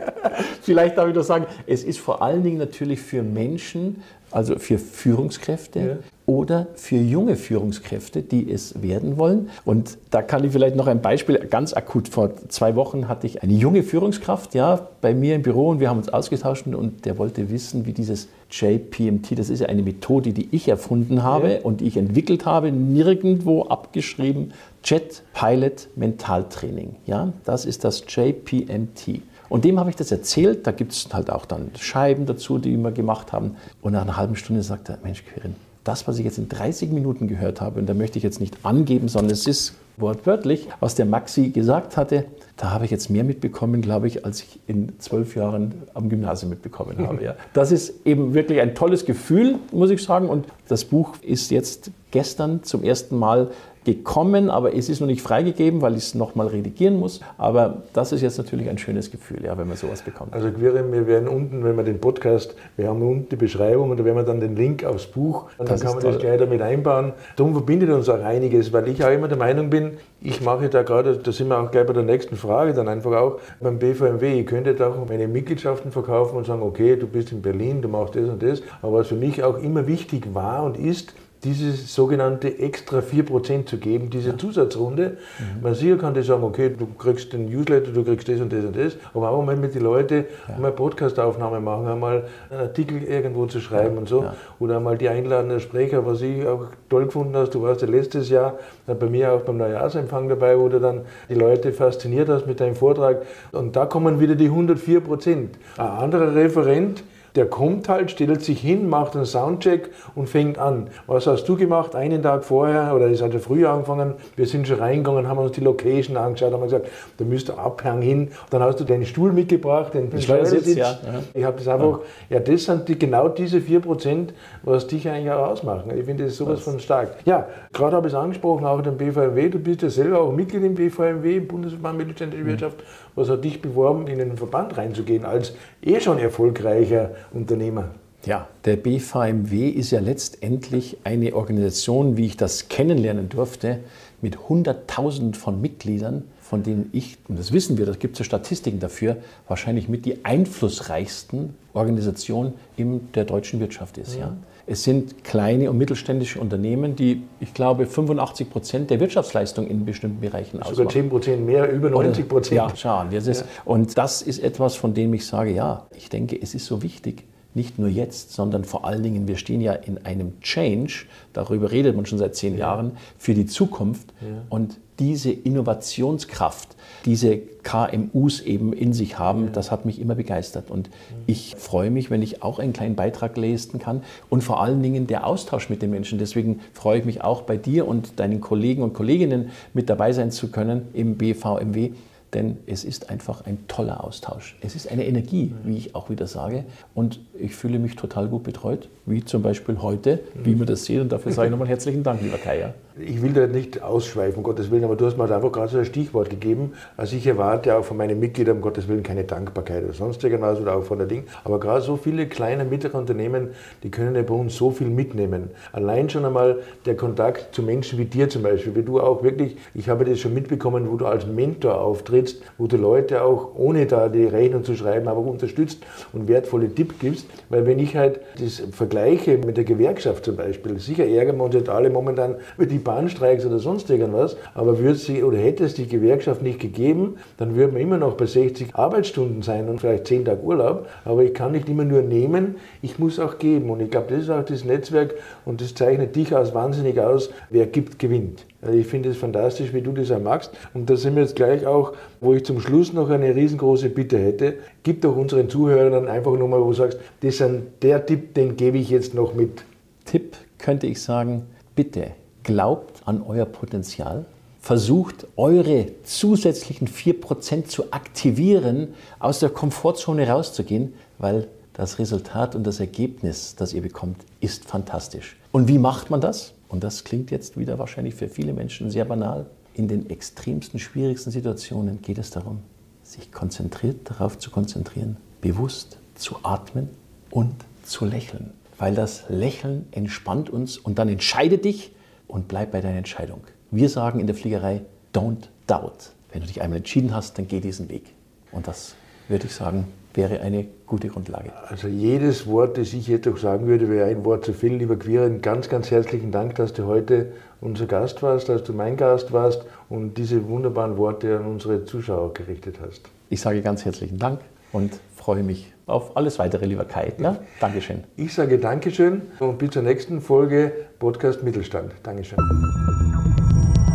Vielleicht 0.62 0.96
darf 0.96 1.08
ich 1.08 1.14
doch 1.14 1.24
sagen, 1.24 1.46
es 1.66 1.84
ist 1.84 1.98
vor 1.98 2.22
allen 2.22 2.42
Dingen 2.42 2.58
natürlich 2.58 3.00
für 3.00 3.22
Menschen, 3.22 4.02
also 4.30 4.58
für 4.58 4.78
Führungskräfte, 4.78 5.80
ja 5.80 5.96
oder 6.30 6.68
für 6.76 6.94
junge 6.94 7.34
Führungskräfte, 7.34 8.22
die 8.22 8.52
es 8.52 8.80
werden 8.80 9.18
wollen. 9.18 9.50
Und 9.64 9.98
da 10.12 10.22
kann 10.22 10.44
ich 10.44 10.52
vielleicht 10.52 10.76
noch 10.76 10.86
ein 10.86 11.02
Beispiel 11.02 11.36
ganz 11.50 11.72
akut. 11.72 12.08
Vor 12.08 12.30
zwei 12.48 12.76
Wochen 12.76 13.08
hatte 13.08 13.26
ich 13.26 13.42
eine 13.42 13.52
junge 13.52 13.82
Führungskraft 13.82 14.54
ja, 14.54 14.86
bei 15.00 15.12
mir 15.12 15.34
im 15.34 15.42
Büro 15.42 15.70
und 15.70 15.80
wir 15.80 15.90
haben 15.90 15.98
uns 15.98 16.08
ausgetauscht 16.08 16.68
und 16.68 17.04
der 17.04 17.18
wollte 17.18 17.50
wissen, 17.50 17.84
wie 17.84 17.92
dieses 17.92 18.28
JPMT, 18.48 19.40
das 19.40 19.50
ist 19.50 19.58
ja 19.58 19.66
eine 19.66 19.82
Methode, 19.82 20.32
die 20.32 20.48
ich 20.52 20.68
erfunden 20.68 21.24
habe 21.24 21.54
ja. 21.54 21.60
und 21.62 21.80
die 21.80 21.88
ich 21.88 21.96
entwickelt 21.96 22.46
habe, 22.46 22.70
nirgendwo 22.70 23.64
abgeschrieben. 23.64 24.52
Jet 24.84 25.24
Pilot 25.34 25.88
Mentaltraining. 25.96 26.94
Ja, 27.06 27.32
das 27.44 27.64
ist 27.64 27.82
das 27.82 28.04
JPMT. 28.06 29.20
Und 29.48 29.64
dem 29.64 29.80
habe 29.80 29.90
ich 29.90 29.96
das 29.96 30.12
erzählt. 30.12 30.64
Da 30.64 30.70
gibt 30.70 30.92
es 30.92 31.08
halt 31.12 31.28
auch 31.28 31.44
dann 31.44 31.72
Scheiben 31.76 32.24
dazu, 32.24 32.58
die 32.58 32.76
wir 32.76 32.92
gemacht 32.92 33.32
haben. 33.32 33.56
Und 33.82 33.94
nach 33.94 34.02
einer 34.02 34.16
halben 34.16 34.36
Stunde 34.36 34.62
sagt 34.62 34.90
er, 34.90 34.98
Mensch, 35.02 35.24
Quirin, 35.24 35.56
das, 35.84 36.06
was 36.06 36.18
ich 36.18 36.24
jetzt 36.24 36.38
in 36.38 36.48
30 36.48 36.90
Minuten 36.90 37.28
gehört 37.28 37.60
habe, 37.60 37.80
und 37.80 37.86
da 37.86 37.94
möchte 37.94 38.18
ich 38.18 38.24
jetzt 38.24 38.40
nicht 38.40 38.64
angeben, 38.64 39.08
sondern 39.08 39.32
es 39.32 39.46
ist 39.46 39.74
wortwörtlich, 39.96 40.68
was 40.80 40.94
der 40.94 41.06
Maxi 41.06 41.50
gesagt 41.50 41.96
hatte, 41.96 42.24
da 42.56 42.70
habe 42.70 42.84
ich 42.84 42.90
jetzt 42.90 43.08
mehr 43.10 43.24
mitbekommen, 43.24 43.80
glaube 43.80 44.06
ich, 44.06 44.24
als 44.24 44.42
ich 44.42 44.60
in 44.66 44.98
zwölf 44.98 45.34
Jahren 45.34 45.74
am 45.94 46.08
Gymnasium 46.08 46.50
mitbekommen 46.50 46.98
habe. 47.06 47.22
Ja. 47.22 47.34
Das 47.52 47.72
ist 47.72 48.06
eben 48.06 48.34
wirklich 48.34 48.60
ein 48.60 48.74
tolles 48.74 49.06
Gefühl, 49.06 49.56
muss 49.72 49.90
ich 49.90 50.02
sagen. 50.02 50.28
Und 50.28 50.46
das 50.68 50.84
Buch 50.84 51.14
ist 51.22 51.50
jetzt 51.50 51.90
gestern 52.10 52.62
zum 52.62 52.82
ersten 52.82 53.18
Mal 53.18 53.50
gekommen, 53.96 54.50
aber 54.50 54.74
es 54.74 54.88
ist 54.88 55.00
noch 55.00 55.06
nicht 55.06 55.22
freigegeben, 55.22 55.80
weil 55.82 55.92
ich 55.92 56.04
es 56.04 56.14
nochmal 56.14 56.48
redigieren 56.48 56.98
muss. 56.98 57.20
Aber 57.38 57.82
das 57.92 58.12
ist 58.12 58.22
jetzt 58.22 58.38
natürlich 58.38 58.68
ein 58.68 58.78
schönes 58.78 59.10
Gefühl, 59.10 59.44
ja, 59.44 59.56
wenn 59.58 59.68
man 59.68 59.76
sowas 59.76 60.02
bekommt. 60.02 60.32
Also 60.32 60.50
Quirin, 60.50 60.92
wir 60.92 61.06
werden 61.06 61.28
unten, 61.28 61.64
wenn 61.64 61.76
wir 61.76 61.84
den 61.84 62.00
Podcast, 62.00 62.54
wir 62.76 62.88
haben 62.88 63.02
unten 63.02 63.28
die 63.28 63.36
Beschreibung 63.36 63.90
und 63.90 64.00
da 64.00 64.04
werden 64.04 64.16
wir 64.16 64.24
dann 64.24 64.40
den 64.40 64.56
Link 64.56 64.84
aufs 64.84 65.06
Buch 65.06 65.46
und 65.58 65.68
das 65.68 65.80
dann 65.80 65.88
kann 65.88 65.96
man 65.96 66.02
toll. 66.02 66.12
das 66.12 66.20
gleich 66.20 66.38
damit 66.38 66.62
einbauen. 66.62 67.12
Darum 67.36 67.52
verbindet 67.52 67.90
uns 67.90 68.08
auch 68.08 68.22
einiges, 68.22 68.72
weil 68.72 68.88
ich 68.88 69.04
auch 69.04 69.10
immer 69.10 69.28
der 69.28 69.38
Meinung 69.38 69.70
bin, 69.70 69.92
ich 70.22 70.40
mache 70.42 70.68
da 70.68 70.82
gerade, 70.82 71.16
da 71.16 71.32
sind 71.32 71.48
wir 71.48 71.58
auch 71.58 71.70
gleich 71.70 71.86
bei 71.86 71.92
der 71.92 72.02
nächsten 72.02 72.36
Frage, 72.36 72.74
dann 72.74 72.88
einfach 72.88 73.12
auch 73.12 73.38
beim 73.60 73.78
BVMW, 73.78 74.40
ich 74.40 74.46
könnte 74.46 74.74
da 74.74 74.88
auch 74.88 75.08
meine 75.08 75.28
Mitgliedschaften 75.28 75.92
verkaufen 75.92 76.36
und 76.36 76.46
sagen, 76.46 76.62
okay, 76.62 76.96
du 76.96 77.06
bist 77.06 77.32
in 77.32 77.40
Berlin, 77.40 77.80
du 77.80 77.88
machst 77.88 78.16
das 78.16 78.28
und 78.28 78.42
das, 78.42 78.62
aber 78.82 78.98
was 78.98 79.08
für 79.08 79.16
mich 79.16 79.42
auch 79.42 79.58
immer 79.58 79.86
wichtig 79.86 80.34
war 80.34 80.62
und 80.64 80.76
ist, 80.76 81.14
diese 81.42 81.72
sogenannte 81.72 82.58
extra 82.58 82.98
4% 82.98 83.64
zu 83.64 83.78
geben, 83.78 84.10
diese 84.10 84.36
Zusatzrunde. 84.36 85.16
Mhm. 85.38 85.62
Man 85.62 85.74
sicher 85.74 85.96
kann 85.96 86.12
die 86.12 86.22
sagen, 86.22 86.44
okay, 86.44 86.70
du 86.76 86.86
kriegst 86.98 87.32
den 87.32 87.46
Newsletter, 87.46 87.92
du 87.92 88.04
kriegst 88.04 88.28
das 88.28 88.40
und 88.40 88.52
das 88.52 88.64
und 88.64 88.76
das, 88.76 88.96
aber 89.14 89.30
auch 89.30 89.42
mal 89.42 89.56
mit 89.56 89.74
den 89.74 89.82
Leuten 89.82 90.26
ja. 90.48 90.58
mal 90.58 90.72
Podcastaufnahme 90.72 91.60
machen, 91.60 91.86
einmal 91.86 92.24
einen 92.50 92.60
Artikel 92.60 93.02
irgendwo 93.02 93.46
zu 93.46 93.60
schreiben 93.60 93.94
ja. 93.94 94.00
und 94.00 94.08
so. 94.08 94.22
Ja. 94.22 94.34
Oder 94.58 94.76
einmal 94.76 94.98
die 94.98 95.08
einladenden 95.08 95.60
Sprecher, 95.60 96.04
was 96.04 96.20
ich 96.20 96.46
auch 96.46 96.66
toll 96.90 97.06
gefunden 97.06 97.34
hast, 97.34 97.54
du 97.54 97.62
warst 97.62 97.80
ja 97.80 97.88
letztes 97.88 98.28
Jahr 98.28 98.58
bei 98.86 99.06
mir 99.06 99.32
auch 99.32 99.40
beim 99.40 99.56
Neujahrsempfang 99.56 100.28
dabei, 100.28 100.58
wo 100.58 100.68
du 100.68 100.78
dann 100.78 101.02
die 101.30 101.34
Leute 101.34 101.72
fasziniert 101.72 102.28
hast 102.28 102.46
mit 102.46 102.60
deinem 102.60 102.74
Vortrag. 102.74 103.22
Und 103.52 103.76
da 103.76 103.86
kommen 103.86 104.20
wieder 104.20 104.34
die 104.34 104.46
104 104.46 105.00
Prozent. 105.00 105.58
Ein 105.78 105.86
anderer 105.86 106.34
Referent, 106.34 107.02
der 107.34 107.46
kommt 107.46 107.88
halt, 107.88 108.10
stellt 108.10 108.42
sich 108.42 108.60
hin, 108.60 108.88
macht 108.88 109.16
einen 109.16 109.26
Soundcheck 109.26 109.90
und 110.14 110.28
fängt 110.28 110.58
an. 110.58 110.88
Was 111.06 111.26
hast 111.26 111.44
du 111.44 111.56
gemacht? 111.56 111.94
Einen 111.94 112.22
Tag 112.22 112.44
vorher, 112.44 112.94
oder 112.94 113.06
es 113.06 113.22
hat 113.22 113.32
ja 113.32 113.40
früher 113.40 113.70
angefangen, 113.70 114.14
wir 114.36 114.46
sind 114.46 114.66
schon 114.66 114.78
reingegangen, 114.78 115.28
haben 115.28 115.38
uns 115.38 115.52
die 115.52 115.60
Location 115.60 116.16
angeschaut, 116.16 116.52
haben 116.52 116.62
gesagt, 116.62 116.88
da 117.18 117.24
müsste 117.24 117.58
Abhang 117.58 118.02
hin. 118.02 118.30
Dann 118.50 118.62
hast 118.62 118.80
du 118.80 118.84
deinen 118.84 119.06
Stuhl 119.06 119.32
mitgebracht, 119.32 119.94
den 119.94 120.20
Schleudersitz. 120.20 120.74
Ja. 120.74 120.98
Ich 121.34 121.44
habe 121.44 121.56
das 121.56 121.68
einfach, 121.68 122.00
ja, 122.28 122.40
das 122.40 122.64
sind 122.64 122.88
die, 122.88 122.98
genau 122.98 123.28
diese 123.28 123.58
4%, 123.58 124.28
was 124.62 124.86
dich 124.86 125.08
eigentlich 125.08 125.30
auch 125.30 125.48
ausmachen. 125.48 125.90
Ich 125.96 126.04
finde 126.04 126.24
das 126.24 126.36
sowas 126.36 126.58
was? 126.58 126.64
von 126.64 126.80
stark. 126.80 127.16
Ja, 127.24 127.46
gerade 127.72 127.96
habe 127.96 128.08
ich 128.08 128.12
es 128.12 128.18
angesprochen, 128.18 128.64
auch 128.64 128.80
den 128.80 128.96
BVMW, 128.96 129.48
du 129.48 129.58
bist 129.58 129.82
ja 129.82 129.90
selber 129.90 130.20
auch 130.20 130.32
Mitglied 130.32 130.64
im 130.64 130.74
BVMW, 130.74 131.36
im 131.36 131.46
Bundesverband 131.46 131.98
Mittelständische 131.98 132.44
mhm. 132.44 132.48
Wirtschaft. 132.48 132.76
Was 133.14 133.28
hat 133.28 133.44
dich 133.44 133.60
beworben, 133.60 134.06
in 134.06 134.18
den 134.18 134.36
Verband 134.36 134.76
reinzugehen, 134.76 135.24
als 135.24 135.54
eh 135.82 136.00
schon 136.00 136.18
erfolgreicher 136.18 137.10
Unternehmer? 137.32 137.90
Ja, 138.26 138.48
der 138.66 138.76
BVMW 138.76 139.68
ist 139.68 139.92
ja 139.92 140.00
letztendlich 140.00 140.98
eine 141.04 141.34
Organisation, 141.34 142.18
wie 142.18 142.26
ich 142.26 142.36
das 142.36 142.68
kennenlernen 142.68 143.30
durfte, 143.30 143.80
mit 144.20 144.48
Hunderttausenden 144.48 145.34
von 145.34 145.60
Mitgliedern, 145.60 146.24
von 146.40 146.62
denen 146.62 146.90
ich, 146.92 147.16
und 147.28 147.38
das 147.38 147.52
wissen 147.52 147.78
wir, 147.78 147.86
das 147.86 147.98
gibt 147.98 148.14
es 148.14 148.18
ja 148.18 148.24
Statistiken 148.24 148.78
dafür, 148.78 149.16
wahrscheinlich 149.48 149.88
mit 149.88 150.04
die 150.04 150.24
einflussreichsten 150.24 151.54
Organisation 151.72 152.54
in 152.76 153.10
der 153.14 153.24
deutschen 153.24 153.60
Wirtschaft 153.60 153.96
ist. 153.96 154.14
Ja. 154.14 154.20
ja. 154.20 154.36
Es 154.70 154.84
sind 154.84 155.24
kleine 155.24 155.68
und 155.68 155.78
mittelständische 155.78 156.38
Unternehmen, 156.38 156.94
die, 156.94 157.24
ich 157.40 157.52
glaube, 157.54 157.86
85 157.86 158.48
Prozent 158.48 158.90
der 158.90 159.00
Wirtschaftsleistung 159.00 159.66
in 159.66 159.84
bestimmten 159.84 160.20
Bereichen 160.20 160.58
ausmachen. 160.58 160.76
Sogar 160.76 160.92
10 160.92 161.08
Prozent 161.08 161.44
mehr, 161.44 161.68
über 161.72 161.90
90 161.90 162.28
Prozent. 162.28 162.56
Ja, 162.56 162.76
schauen. 162.76 163.08
Das 163.10 163.26
ist, 163.26 163.40
ja. 163.40 163.46
Und 163.64 163.98
das 163.98 164.22
ist 164.22 164.38
etwas, 164.38 164.76
von 164.76 164.94
dem 164.94 165.12
ich 165.12 165.26
sage, 165.26 165.50
ja, 165.52 165.88
ich 165.96 166.08
denke, 166.08 166.40
es 166.40 166.54
ist 166.54 166.66
so 166.66 166.84
wichtig, 166.84 167.24
nicht 167.52 167.80
nur 167.80 167.88
jetzt, 167.88 168.32
sondern 168.32 168.62
vor 168.62 168.84
allen 168.84 169.02
Dingen, 169.02 169.26
wir 169.26 169.36
stehen 169.36 169.60
ja 169.60 169.72
in 169.72 170.06
einem 170.06 170.40
Change, 170.40 171.06
darüber 171.32 171.72
redet 171.72 171.96
man 171.96 172.06
schon 172.06 172.20
seit 172.20 172.36
zehn 172.36 172.52
ja. 172.52 172.60
Jahren, 172.60 172.92
für 173.18 173.34
die 173.34 173.46
Zukunft. 173.46 174.14
Ja. 174.20 174.28
Und 174.50 174.78
diese 175.00 175.32
Innovationskraft, 175.32 176.76
diese 177.04 177.38
KMUs 177.38 178.40
eben 178.40 178.72
in 178.72 178.92
sich 178.92 179.18
haben, 179.18 179.52
das 179.52 179.70
hat 179.70 179.86
mich 179.86 180.00
immer 180.00 180.14
begeistert. 180.14 180.70
Und 180.70 180.90
ich 181.26 181.56
freue 181.56 181.90
mich, 181.90 182.10
wenn 182.10 182.22
ich 182.22 182.42
auch 182.42 182.58
einen 182.58 182.72
kleinen 182.72 182.94
Beitrag 182.94 183.36
leisten 183.36 183.78
kann 183.78 184.02
und 184.28 184.44
vor 184.44 184.62
allen 184.62 184.82
Dingen 184.82 185.06
der 185.06 185.26
Austausch 185.26 185.70
mit 185.70 185.82
den 185.82 185.90
Menschen. 185.90 186.18
Deswegen 186.18 186.60
freue 186.74 187.00
ich 187.00 187.04
mich 187.04 187.22
auch 187.22 187.42
bei 187.42 187.56
dir 187.56 187.88
und 187.88 188.20
deinen 188.20 188.40
Kollegen 188.40 188.82
und 188.82 188.92
Kolleginnen 188.92 189.50
mit 189.74 189.90
dabei 189.90 190.12
sein 190.12 190.30
zu 190.30 190.50
können 190.50 190.88
im 190.92 191.16
BVMW 191.16 191.90
denn 192.34 192.58
es 192.66 192.84
ist 192.84 193.10
einfach 193.10 193.44
ein 193.46 193.66
toller 193.66 194.04
Austausch. 194.04 194.56
Es 194.60 194.74
ist 194.74 194.90
eine 194.90 195.04
Energie, 195.06 195.52
wie 195.64 195.76
ich 195.76 195.94
auch 195.94 196.10
wieder 196.10 196.26
sage. 196.26 196.64
Und 196.94 197.20
ich 197.38 197.54
fühle 197.54 197.78
mich 197.78 197.96
total 197.96 198.28
gut 198.28 198.44
betreut, 198.44 198.88
wie 199.06 199.24
zum 199.24 199.42
Beispiel 199.42 199.82
heute, 199.82 200.20
wie 200.34 200.54
man 200.54 200.66
das 200.66 200.84
sieht. 200.84 201.00
Und 201.00 201.10
dafür 201.10 201.32
sage 201.32 201.48
ich 201.48 201.50
nochmal 201.50 201.68
herzlichen 201.68 202.02
Dank, 202.02 202.22
lieber 202.22 202.38
Kaya 202.38 202.74
ich 202.98 203.22
will 203.22 203.32
da 203.32 203.46
nicht 203.46 203.82
ausschweifen, 203.82 204.38
um 204.38 204.42
Gottes 204.42 204.70
Willen, 204.70 204.84
aber 204.84 204.96
du 204.96 205.06
hast 205.06 205.16
mir 205.16 205.24
einfach 205.24 205.52
gerade 205.52 205.68
so 205.68 205.78
ein 205.78 205.84
Stichwort 205.84 206.28
gegeben. 206.28 206.72
Also 206.96 207.16
ich 207.16 207.26
erwarte 207.26 207.76
auch 207.76 207.84
von 207.84 207.96
meinen 207.96 208.18
Mitgliedern, 208.18 208.56
um 208.56 208.62
Gottes 208.62 208.88
Willen, 208.88 209.02
keine 209.02 209.24
Dankbarkeit 209.24 209.84
oder 209.84 209.92
sonst 209.92 210.22
irgendwas 210.24 210.60
oder 210.60 210.74
auch 210.74 210.82
von 210.82 210.98
der 210.98 211.06
Ding. 211.06 211.24
Aber 211.44 211.60
gerade 211.60 211.82
so 211.82 211.96
viele 211.96 212.26
kleine, 212.26 212.64
mittlere 212.64 212.98
Unternehmen, 212.98 213.50
die 213.82 213.90
können 213.90 214.16
ja 214.16 214.22
bei 214.22 214.34
uns 214.34 214.56
so 214.56 214.70
viel 214.70 214.88
mitnehmen. 214.88 215.50
Allein 215.72 216.10
schon 216.10 216.24
einmal 216.24 216.60
der 216.84 216.96
Kontakt 216.96 217.54
zu 217.54 217.62
Menschen 217.62 217.98
wie 217.98 218.06
dir 218.06 218.28
zum 218.28 218.42
Beispiel, 218.42 218.74
wie 218.74 218.82
du 218.82 219.00
auch 219.00 219.22
wirklich, 219.22 219.56
ich 219.74 219.88
habe 219.88 220.04
das 220.04 220.18
schon 220.18 220.34
mitbekommen, 220.34 220.90
wo 220.90 220.96
du 220.96 221.06
als 221.06 221.26
Mentor 221.26 221.80
auftrittst, 221.80 222.42
wo 222.58 222.66
du 222.66 222.76
Leute 222.76 223.22
auch, 223.22 223.54
ohne 223.54 223.86
da 223.86 224.08
die 224.08 224.24
Rechnung 224.24 224.64
zu 224.64 224.74
schreiben, 224.74 225.06
aber 225.06 225.20
unterstützt 225.20 225.82
und 226.12 226.26
wertvolle 226.26 226.74
Tipps 226.74 226.98
gibst. 226.98 227.26
Weil 227.50 227.66
wenn 227.66 227.78
ich 227.78 227.96
halt 227.96 228.20
das 228.40 228.62
vergleiche 228.72 229.38
mit 229.38 229.56
der 229.56 229.64
Gewerkschaft 229.64 230.24
zum 230.24 230.36
Beispiel, 230.36 230.78
sicher 230.80 231.06
ärgern 231.06 231.36
wir 231.36 231.44
uns 231.44 231.54
jetzt 231.54 231.68
alle 231.68 231.90
momentan 231.90 232.36
über 232.56 232.66
die 232.66 232.79
Bahnstreiks 232.80 233.46
oder 233.46 233.58
sonst 233.58 233.90
irgendwas, 233.90 234.36
aber 234.54 234.78
würde 234.78 234.96
sie 234.96 235.22
oder 235.22 235.38
hätte 235.38 235.64
es 235.64 235.74
die 235.74 235.86
Gewerkschaft 235.86 236.42
nicht 236.42 236.58
gegeben, 236.58 237.16
dann 237.36 237.54
würden 237.54 237.74
wir 237.74 237.80
immer 237.80 237.98
noch 237.98 238.14
bei 238.14 238.26
60 238.26 238.74
Arbeitsstunden 238.74 239.42
sein 239.42 239.68
und 239.68 239.80
vielleicht 239.80 240.06
10 240.06 240.24
Tage 240.24 240.42
Urlaub. 240.42 240.88
Aber 241.04 241.22
ich 241.22 241.34
kann 241.34 241.52
nicht 241.52 241.68
immer 241.68 241.84
nur 241.84 242.02
nehmen, 242.02 242.56
ich 242.82 242.98
muss 242.98 243.18
auch 243.18 243.38
geben. 243.38 243.70
Und 243.70 243.80
ich 243.80 243.90
glaube, 243.90 244.08
das 244.10 244.24
ist 244.24 244.30
auch 244.30 244.44
das 244.44 244.64
Netzwerk 244.64 245.14
und 245.44 245.60
das 245.60 245.74
zeichnet 245.74 246.16
dich 246.16 246.34
aus 246.34 246.54
wahnsinnig 246.54 246.98
aus. 247.00 247.30
Wer 247.50 247.66
gibt, 247.66 247.98
gewinnt. 247.98 248.46
Also 248.62 248.78
ich 248.78 248.86
finde 248.86 249.08
es 249.08 249.16
fantastisch, 249.16 249.72
wie 249.72 249.80
du 249.80 249.92
das 249.92 250.10
auch 250.10 250.20
magst. 250.20 250.52
Und 250.74 250.90
da 250.90 250.96
sind 250.96 251.16
wir 251.16 251.22
jetzt 251.22 251.36
gleich 251.36 251.66
auch, 251.66 251.92
wo 252.20 252.34
ich 252.34 252.44
zum 252.44 252.60
Schluss 252.60 252.92
noch 252.92 253.08
eine 253.08 253.34
riesengroße 253.34 253.88
Bitte 253.88 254.18
hätte. 254.18 254.54
Gib 254.82 255.00
doch 255.02 255.16
unseren 255.16 255.48
Zuhörern 255.48 256.08
einfach 256.08 256.32
nochmal, 256.32 256.60
wo 256.60 256.66
du 256.66 256.74
sagst, 256.74 256.98
das 257.22 257.40
ist 257.40 257.50
der 257.82 258.04
Tipp, 258.04 258.34
den 258.34 258.56
gebe 258.56 258.78
ich 258.78 258.90
jetzt 258.90 259.14
noch 259.14 259.34
mit. 259.34 259.64
Tipp 260.04 260.36
könnte 260.58 260.86
ich 260.86 261.00
sagen, 261.00 261.46
bitte 261.74 262.19
glaubt 262.42 263.02
an 263.06 263.22
euer 263.22 263.46
Potenzial, 263.46 264.24
versucht 264.60 265.26
eure 265.36 265.86
zusätzlichen 266.04 266.86
4% 266.86 267.66
zu 267.66 267.92
aktivieren, 267.92 268.94
aus 269.18 269.40
der 269.40 269.50
Komfortzone 269.50 270.28
rauszugehen, 270.28 270.92
weil 271.18 271.48
das 271.72 271.98
Resultat 271.98 272.54
und 272.54 272.64
das 272.64 272.78
Ergebnis, 272.78 273.54
das 273.56 273.72
ihr 273.72 273.80
bekommt, 273.80 274.22
ist 274.40 274.66
fantastisch. 274.66 275.36
Und 275.50 275.68
wie 275.68 275.78
macht 275.78 276.10
man 276.10 276.20
das? 276.20 276.52
Und 276.68 276.84
das 276.84 277.04
klingt 277.04 277.30
jetzt 277.30 277.58
wieder 277.58 277.78
wahrscheinlich 277.78 278.14
für 278.14 278.28
viele 278.28 278.52
Menschen 278.52 278.90
sehr 278.90 279.04
banal. 279.04 279.46
In 279.74 279.88
den 279.88 280.10
extremsten, 280.10 280.78
schwierigsten 280.78 281.30
Situationen 281.30 282.02
geht 282.02 282.18
es 282.18 282.30
darum, 282.30 282.60
sich 283.02 283.32
konzentriert 283.32 284.10
darauf 284.10 284.38
zu 284.38 284.50
konzentrieren, 284.50 285.16
bewusst 285.40 285.98
zu 286.14 286.36
atmen 286.42 286.90
und 287.30 287.54
zu 287.82 288.04
lächeln. 288.04 288.52
Weil 288.78 288.94
das 288.94 289.24
Lächeln 289.28 289.86
entspannt 289.90 290.50
uns 290.50 290.76
und 290.76 290.98
dann 290.98 291.08
entscheide 291.08 291.58
dich, 291.58 291.92
und 292.30 292.48
bleib 292.48 292.72
bei 292.72 292.80
deiner 292.80 292.98
Entscheidung. 292.98 293.42
Wir 293.70 293.88
sagen 293.88 294.20
in 294.20 294.26
der 294.26 294.34
Fliegerei, 294.34 294.82
don't 295.14 295.48
doubt. 295.66 296.12
Wenn 296.32 296.40
du 296.40 296.46
dich 296.46 296.62
einmal 296.62 296.78
entschieden 296.78 297.14
hast, 297.14 297.38
dann 297.38 297.48
geh 297.48 297.60
diesen 297.60 297.88
Weg. 297.88 298.14
Und 298.52 298.66
das 298.66 298.94
würde 299.28 299.46
ich 299.46 299.54
sagen, 299.54 299.88
wäre 300.14 300.40
eine 300.40 300.66
gute 300.86 301.08
Grundlage. 301.08 301.52
Also 301.68 301.88
jedes 301.88 302.46
Wort, 302.46 302.78
das 302.78 302.92
ich 302.92 303.06
jetzt 303.06 303.28
auch 303.28 303.36
sagen 303.36 303.66
würde, 303.66 303.88
wäre 303.88 304.08
ein 304.08 304.24
Wort 304.24 304.44
zu 304.44 304.52
viel. 304.52 304.74
Lieber 304.74 304.96
Quirin, 304.96 305.40
ganz, 305.40 305.68
ganz 305.68 305.90
herzlichen 305.90 306.32
Dank, 306.32 306.56
dass 306.56 306.72
du 306.72 306.86
heute 306.86 307.32
unser 307.60 307.86
Gast 307.86 308.22
warst, 308.22 308.48
dass 308.48 308.64
du 308.64 308.72
mein 308.72 308.96
Gast 308.96 309.32
warst 309.32 309.64
und 309.88 310.18
diese 310.18 310.48
wunderbaren 310.48 310.96
Worte 310.96 311.38
an 311.38 311.46
unsere 311.46 311.84
Zuschauer 311.84 312.34
gerichtet 312.34 312.78
hast. 312.84 313.02
Ich 313.28 313.40
sage 313.40 313.62
ganz 313.62 313.84
herzlichen 313.84 314.18
Dank 314.18 314.40
und 314.72 314.98
freue 315.14 315.42
mich 315.42 315.72
auf 315.90 316.16
alles 316.16 316.38
weitere, 316.38 316.66
lieber 316.66 316.84
Kai. 316.84 317.12
Ja? 317.18 317.38
Dankeschön. 317.60 318.04
Ich 318.16 318.34
sage 318.34 318.58
Dankeschön 318.58 319.22
und 319.38 319.58
bis 319.58 319.70
zur 319.70 319.82
nächsten 319.82 320.20
Folge 320.20 320.72
Podcast 320.98 321.42
Mittelstand. 321.42 321.92
Dankeschön. 322.02 322.38